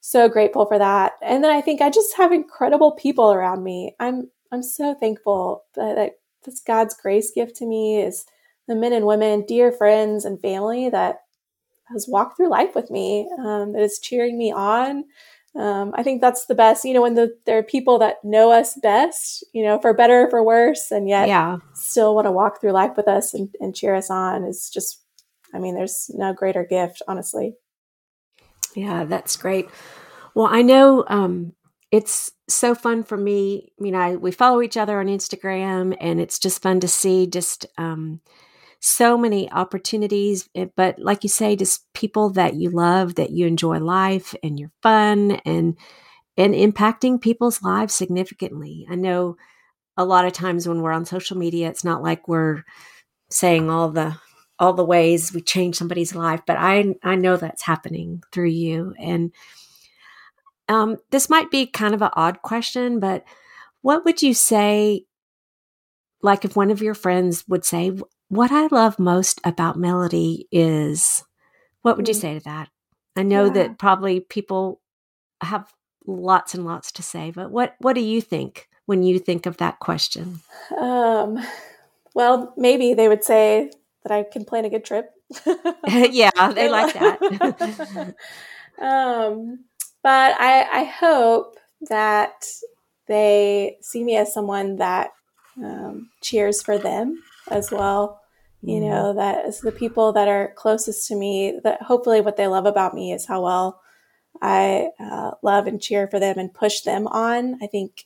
so 0.00 0.28
grateful 0.28 0.66
for 0.66 0.78
that. 0.78 1.12
And 1.22 1.44
then 1.44 1.52
I 1.52 1.60
think 1.60 1.80
I 1.80 1.90
just 1.90 2.16
have 2.16 2.32
incredible 2.32 2.92
people 2.92 3.32
around 3.32 3.62
me. 3.62 3.94
I'm, 4.00 4.30
I'm 4.50 4.62
so 4.62 4.94
thankful 4.94 5.64
that, 5.74 5.96
that 5.96 6.12
this 6.44 6.60
God's 6.66 6.94
grace 6.94 7.30
gift 7.32 7.56
to 7.56 7.66
me 7.66 8.00
is 8.00 8.24
the 8.66 8.74
men 8.74 8.94
and 8.94 9.06
women, 9.06 9.44
dear 9.46 9.70
friends 9.70 10.24
and 10.24 10.40
family 10.40 10.88
that 10.88 11.18
has 11.92 12.08
walked 12.08 12.38
through 12.38 12.48
life 12.48 12.74
with 12.74 12.90
me, 12.90 13.28
um, 13.38 13.74
that 13.74 13.82
is 13.82 14.00
cheering 14.02 14.38
me 14.38 14.50
on. 14.50 15.04
Um, 15.54 15.92
I 15.94 16.02
think 16.02 16.20
that's 16.20 16.46
the 16.46 16.54
best, 16.54 16.84
you 16.84 16.94
know, 16.94 17.02
when 17.02 17.14
the, 17.14 17.36
there 17.44 17.58
are 17.58 17.62
people 17.62 17.98
that 17.98 18.24
know 18.24 18.50
us 18.50 18.74
best, 18.82 19.44
you 19.52 19.62
know, 19.62 19.78
for 19.78 19.92
better 19.92 20.26
or 20.26 20.30
for 20.30 20.42
worse, 20.42 20.90
and 20.90 21.08
yet 21.08 21.28
yeah. 21.28 21.58
still 21.74 22.14
want 22.14 22.26
to 22.26 22.32
walk 22.32 22.60
through 22.60 22.72
life 22.72 22.96
with 22.96 23.06
us 23.06 23.34
and, 23.34 23.54
and 23.60 23.74
cheer 23.74 23.94
us 23.94 24.08
on 24.08 24.44
is 24.44 24.70
just, 24.70 25.02
I 25.52 25.58
mean, 25.58 25.74
there's 25.74 26.10
no 26.14 26.32
greater 26.32 26.64
gift, 26.64 27.02
honestly. 27.06 27.54
Yeah, 28.74 29.04
that's 29.04 29.36
great. 29.36 29.68
Well, 30.34 30.48
I 30.50 30.62
know 30.62 31.04
um, 31.08 31.52
it's 31.90 32.32
so 32.48 32.74
fun 32.74 33.04
for 33.04 33.18
me. 33.18 33.72
I 33.78 33.82
mean, 33.82 33.94
I 33.94 34.16
we 34.16 34.30
follow 34.30 34.62
each 34.62 34.78
other 34.78 34.98
on 34.98 35.06
Instagram, 35.06 35.94
and 36.00 36.20
it's 36.20 36.38
just 36.38 36.62
fun 36.62 36.80
to 36.80 36.88
see 36.88 37.26
just 37.26 37.66
um, 37.76 38.22
so 38.82 39.16
many 39.16 39.50
opportunities. 39.52 40.48
Eh, 40.56 40.66
but 40.76 40.98
like 40.98 41.22
you 41.22 41.30
say, 41.30 41.56
just 41.56 41.90
people 41.94 42.30
that 42.30 42.54
you 42.54 42.70
love, 42.70 43.14
that 43.14 43.30
you 43.30 43.46
enjoy 43.46 43.78
life 43.78 44.34
and 44.42 44.58
you're 44.60 44.72
fun 44.82 45.32
and 45.46 45.78
and 46.36 46.54
impacting 46.54 47.20
people's 47.20 47.62
lives 47.62 47.94
significantly. 47.94 48.86
I 48.90 48.96
know 48.96 49.36
a 49.96 50.04
lot 50.04 50.26
of 50.26 50.32
times 50.32 50.68
when 50.68 50.82
we're 50.82 50.92
on 50.92 51.04
social 51.06 51.38
media, 51.38 51.68
it's 51.68 51.84
not 51.84 52.02
like 52.02 52.28
we're 52.28 52.64
saying 53.30 53.70
all 53.70 53.90
the 53.90 54.16
all 54.58 54.74
the 54.74 54.84
ways 54.84 55.32
we 55.32 55.42
change 55.42 55.76
somebody's 55.76 56.14
life, 56.14 56.42
but 56.46 56.56
I 56.58 56.94
I 57.04 57.16
know 57.16 57.36
that's 57.36 57.62
happening 57.62 58.22
through 58.32 58.50
you. 58.50 58.94
And 58.98 59.32
um, 60.68 60.96
this 61.10 61.28
might 61.28 61.50
be 61.50 61.66
kind 61.66 61.94
of 61.94 62.02
an 62.02 62.10
odd 62.14 62.42
question, 62.42 63.00
but 63.00 63.24
what 63.82 64.04
would 64.04 64.22
you 64.22 64.34
say? 64.34 65.06
Like 66.22 66.44
if 66.44 66.54
one 66.56 66.70
of 66.70 66.82
your 66.82 66.94
friends 66.94 67.44
would 67.48 67.64
say, 67.64 67.92
what 68.32 68.50
I 68.50 68.66
love 68.68 68.98
most 68.98 69.42
about 69.44 69.76
Melody 69.76 70.48
is 70.50 71.22
what 71.82 71.98
would 71.98 72.08
you 72.08 72.14
mm. 72.14 72.20
say 72.20 72.38
to 72.38 72.44
that? 72.46 72.70
I 73.14 73.24
know 73.24 73.44
yeah. 73.44 73.52
that 73.52 73.78
probably 73.78 74.20
people 74.20 74.80
have 75.42 75.70
lots 76.06 76.54
and 76.54 76.64
lots 76.64 76.92
to 76.92 77.02
say, 77.02 77.30
but 77.30 77.50
what 77.50 77.74
what 77.80 77.92
do 77.92 78.00
you 78.00 78.22
think 78.22 78.70
when 78.86 79.02
you 79.02 79.18
think 79.18 79.44
of 79.44 79.58
that 79.58 79.80
question? 79.80 80.40
Um, 80.80 81.44
well, 82.14 82.54
maybe 82.56 82.94
they 82.94 83.06
would 83.06 83.22
say 83.22 83.70
that 84.02 84.12
I 84.12 84.22
can 84.22 84.46
plan 84.46 84.64
a 84.64 84.70
good 84.70 84.86
trip. 84.86 85.10
yeah, 85.86 86.30
they 86.54 86.70
like 86.70 86.94
that. 86.94 88.14
um, 88.80 89.58
but 90.02 90.40
I, 90.40 90.80
I 90.80 90.84
hope 90.84 91.58
that 91.90 92.46
they 93.08 93.76
see 93.82 94.02
me 94.02 94.16
as 94.16 94.32
someone 94.32 94.76
that 94.76 95.10
um, 95.62 96.08
cheers 96.22 96.62
for 96.62 96.78
them 96.78 97.22
as 97.50 97.70
well 97.70 98.21
you 98.62 98.76
mm-hmm. 98.76 98.90
know 98.90 99.14
that 99.14 99.44
is 99.44 99.60
the 99.60 99.72
people 99.72 100.12
that 100.12 100.28
are 100.28 100.54
closest 100.56 101.08
to 101.08 101.16
me 101.16 101.58
that 101.64 101.82
hopefully 101.82 102.20
what 102.20 102.36
they 102.36 102.46
love 102.46 102.66
about 102.66 102.94
me 102.94 103.12
is 103.12 103.26
how 103.26 103.42
well 103.42 103.80
i 104.40 104.88
uh, 105.00 105.32
love 105.42 105.66
and 105.66 105.80
cheer 105.80 106.08
for 106.08 106.18
them 106.18 106.38
and 106.38 106.54
push 106.54 106.80
them 106.82 107.06
on 107.08 107.58
i 107.62 107.66
think 107.66 108.04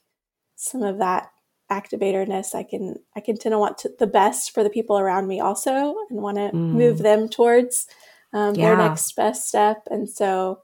some 0.57 0.83
of 0.83 0.99
that 0.99 1.29
activatorness 1.71 2.55
i 2.55 2.62
can 2.62 2.97
i 3.16 3.21
can 3.21 3.37
tend 3.37 3.53
to 3.53 3.59
want 3.59 3.79
to, 3.79 3.90
the 3.99 4.07
best 4.07 4.53
for 4.53 4.62
the 4.62 4.71
people 4.71 4.99
around 4.99 5.27
me 5.27 5.40
also 5.40 5.95
and 6.11 6.21
want 6.21 6.37
to 6.37 6.51
mm. 6.51 6.73
move 6.73 6.99
them 6.99 7.29
towards 7.29 7.87
um, 8.33 8.55
yeah. 8.55 8.66
their 8.66 8.77
next 8.77 9.14
best 9.16 9.49
step 9.49 9.87
and 9.90 10.09
so 10.09 10.61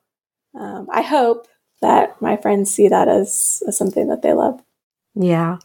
um, 0.59 0.87
i 0.93 1.03
hope 1.03 1.47
that 1.81 2.21
my 2.23 2.37
friends 2.37 2.73
see 2.73 2.87
that 2.89 3.09
as, 3.09 3.63
as 3.67 3.77
something 3.77 4.09
that 4.09 4.23
they 4.23 4.33
love 4.33 4.63
yeah 5.15 5.59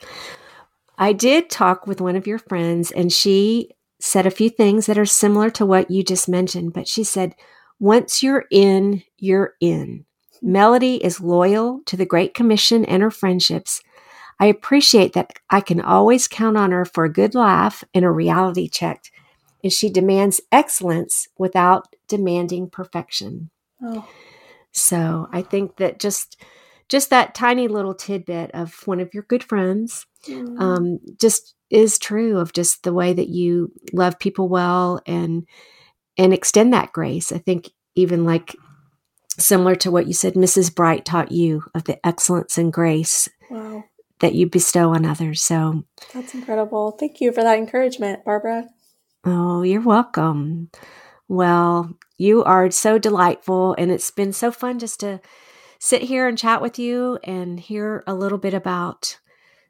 I 0.97 1.13
did 1.13 1.49
talk 1.49 1.85
with 1.85 2.01
one 2.01 2.15
of 2.15 2.25
your 2.25 2.39
friends, 2.39 2.91
and 2.91 3.13
she 3.13 3.69
said 3.99 4.25
a 4.25 4.31
few 4.31 4.49
things 4.49 4.85
that 4.85 4.97
are 4.97 5.05
similar 5.05 5.49
to 5.51 5.65
what 5.65 5.89
you 5.89 6.03
just 6.03 6.29
mentioned, 6.29 6.73
but 6.73 6.87
she 6.87 7.03
said, 7.03 7.35
once 7.79 8.23
you're 8.23 8.45
in, 8.51 9.03
you're 9.17 9.53
in. 9.59 10.05
Melody 10.41 11.03
is 11.03 11.19
loyal 11.19 11.81
to 11.85 11.97
the 11.97 12.05
Great 12.05 12.33
Commission 12.33 12.85
and 12.85 13.01
her 13.01 13.11
friendships. 13.11 13.81
I 14.39 14.45
appreciate 14.47 15.13
that 15.13 15.33
I 15.49 15.61
can 15.61 15.81
always 15.81 16.27
count 16.27 16.57
on 16.57 16.71
her 16.71 16.85
for 16.85 17.05
a 17.05 17.11
good 17.11 17.33
laugh 17.33 17.83
and 17.93 18.05
a 18.05 18.11
reality 18.11 18.69
check. 18.69 19.05
And 19.63 19.73
she 19.73 19.89
demands 19.89 20.41
excellence 20.51 21.27
without 21.37 21.87
demanding 22.07 22.69
perfection. 22.69 23.49
Oh. 23.81 24.07
So 24.71 25.27
I 25.31 25.41
think 25.41 25.77
that 25.77 25.99
just 25.99 26.39
just 26.87 27.09
that 27.09 27.35
tiny 27.35 27.67
little 27.67 27.93
tidbit 27.93 28.51
of 28.51 28.73
one 28.85 29.01
of 29.01 29.13
your 29.13 29.23
good 29.23 29.43
friends 29.43 30.05
mm. 30.25 30.57
um, 30.59 30.99
just 31.19 31.55
is 31.69 31.99
true 31.99 32.37
of 32.37 32.53
just 32.53 32.83
the 32.83 32.93
way 32.93 33.13
that 33.13 33.29
you 33.29 33.71
love 33.93 34.19
people 34.19 34.47
well 34.47 35.01
and 35.05 35.45
and 36.17 36.33
extend 36.33 36.73
that 36.73 36.93
grace. 36.93 37.31
I 37.31 37.37
think 37.37 37.69
even 37.95 38.25
like 38.25 38.55
similar 39.37 39.75
to 39.75 39.91
what 39.91 40.07
you 40.07 40.13
said, 40.13 40.33
Mrs. 40.33 40.73
Bright 40.73 41.05
taught 41.05 41.31
you 41.31 41.63
of 41.75 41.83
the 41.83 42.05
excellence 42.05 42.57
and 42.57 42.73
grace 42.73 43.29
wow. 43.49 43.83
that 44.19 44.33
you 44.33 44.49
bestow 44.49 44.93
on 44.93 45.05
others. 45.05 45.41
So 45.41 45.83
that's 46.13 46.33
incredible. 46.33 46.91
Thank 46.91 47.21
you 47.21 47.31
for 47.31 47.43
that 47.43 47.57
encouragement, 47.57 48.25
Barbara. 48.25 48.67
Oh, 49.23 49.61
you're 49.61 49.81
welcome. 49.81 50.71
Well, 51.27 51.97
you 52.17 52.43
are 52.43 52.71
so 52.71 52.97
delightful, 52.97 53.75
and 53.77 53.91
it's 53.91 54.11
been 54.11 54.31
so 54.31 54.51
fun 54.51 54.79
just 54.79 55.01
to 55.01 55.19
sit 55.79 56.03
here 56.03 56.27
and 56.27 56.37
chat 56.37 56.61
with 56.61 56.79
you 56.79 57.19
and 57.23 57.59
hear 57.59 58.03
a 58.07 58.15
little 58.15 58.37
bit 58.37 58.53
about 58.53 59.19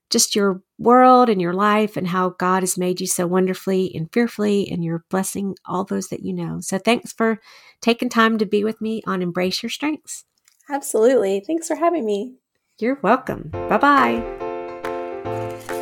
just 0.10 0.36
your 0.36 0.62
world 0.80 1.30
and 1.30 1.42
your 1.42 1.54
life 1.54 1.98
and 1.98 2.08
how 2.08 2.30
God 2.30 2.64
has 2.64 2.78
made 2.78 3.02
you 3.02 3.08
so 3.08 3.28
wonderfully 3.28 3.92
and 3.96 4.12
fearfully, 4.12 4.70
and 4.72 4.84
you're 4.84 5.06
blessing 5.10 5.56
all 5.66 5.84
those 5.84 6.08
that 6.10 6.24
you 6.24 6.34
know. 6.34 6.60
So 6.62 6.78
thanks 6.78 7.12
for 7.14 7.40
taking 7.82 8.10
time 8.10 8.38
to 8.38 8.46
be 8.46 8.64
with 8.64 8.80
me 8.82 9.02
on 9.06 9.22
Embrace 9.22 9.62
Your 9.62 9.70
Strengths. 9.70 10.26
Absolutely. 10.70 11.44
Thanks 11.46 11.68
for 11.68 11.76
having 11.76 12.06
me. 12.06 12.36
You're 12.80 13.00
welcome. 13.02 13.50
Bye 13.52 13.78
bye. 13.78 14.24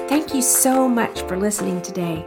Thank 0.07 0.33
you 0.33 0.41
so 0.41 0.87
much 0.87 1.21
for 1.23 1.37
listening 1.37 1.81
today. 1.81 2.25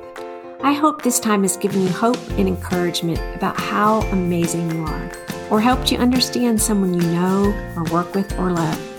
I 0.60 0.72
hope 0.72 1.02
this 1.02 1.20
time 1.20 1.42
has 1.42 1.56
given 1.56 1.82
you 1.82 1.88
hope 1.88 2.18
and 2.32 2.48
encouragement 2.48 3.20
about 3.36 3.58
how 3.58 4.00
amazing 4.10 4.70
you 4.72 4.84
are, 4.84 5.12
or 5.50 5.60
helped 5.60 5.92
you 5.92 5.98
understand 5.98 6.60
someone 6.60 6.94
you 6.94 7.08
know, 7.12 7.54
or 7.76 7.84
work 7.92 8.12
with, 8.14 8.36
or 8.38 8.50
love. 8.50 8.97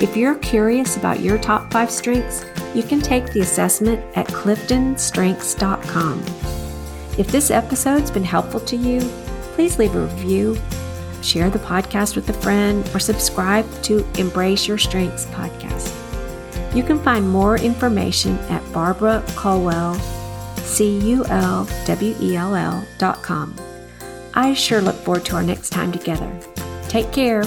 If 0.00 0.16
you're 0.16 0.36
curious 0.36 0.96
about 0.96 1.20
your 1.20 1.36
top 1.36 1.70
five 1.70 1.90
strengths, 1.90 2.46
you 2.74 2.82
can 2.82 3.02
take 3.02 3.26
the 3.32 3.40
assessment 3.40 4.02
at 4.16 4.26
cliftonstrengths.com. 4.28 6.24
If 7.18 7.26
this 7.26 7.50
episode's 7.50 8.10
been 8.10 8.24
helpful 8.24 8.60
to 8.60 8.76
you, 8.76 9.00
please 9.54 9.78
leave 9.78 9.94
a 9.94 10.06
review, 10.06 10.56
share 11.22 11.50
the 11.50 11.58
podcast 11.58 12.16
with 12.16 12.30
a 12.30 12.32
friend, 12.32 12.88
or 12.94 12.98
subscribe 12.98 13.66
to 13.82 14.06
Embrace 14.18 14.66
Your 14.66 14.78
Strengths 14.78 15.26
podcast. 15.26 15.94
You 16.74 16.82
can 16.82 16.98
find 17.00 17.28
more 17.28 17.58
information 17.58 18.38
at 18.48 18.62
Barbara 18.72 19.22
Culwell, 19.34 20.00
C 20.60 20.98
U 21.10 21.26
L 21.26 21.68
W 21.84 22.16
E 22.20 22.36
L 22.36 22.54
L 22.54 22.86
dot. 22.96 23.18
I 24.32 24.54
sure 24.54 24.80
look 24.80 24.96
forward 24.96 25.26
to 25.26 25.36
our 25.36 25.42
next 25.42 25.70
time 25.70 25.92
together. 25.92 26.30
Take 26.88 27.12
care. 27.12 27.44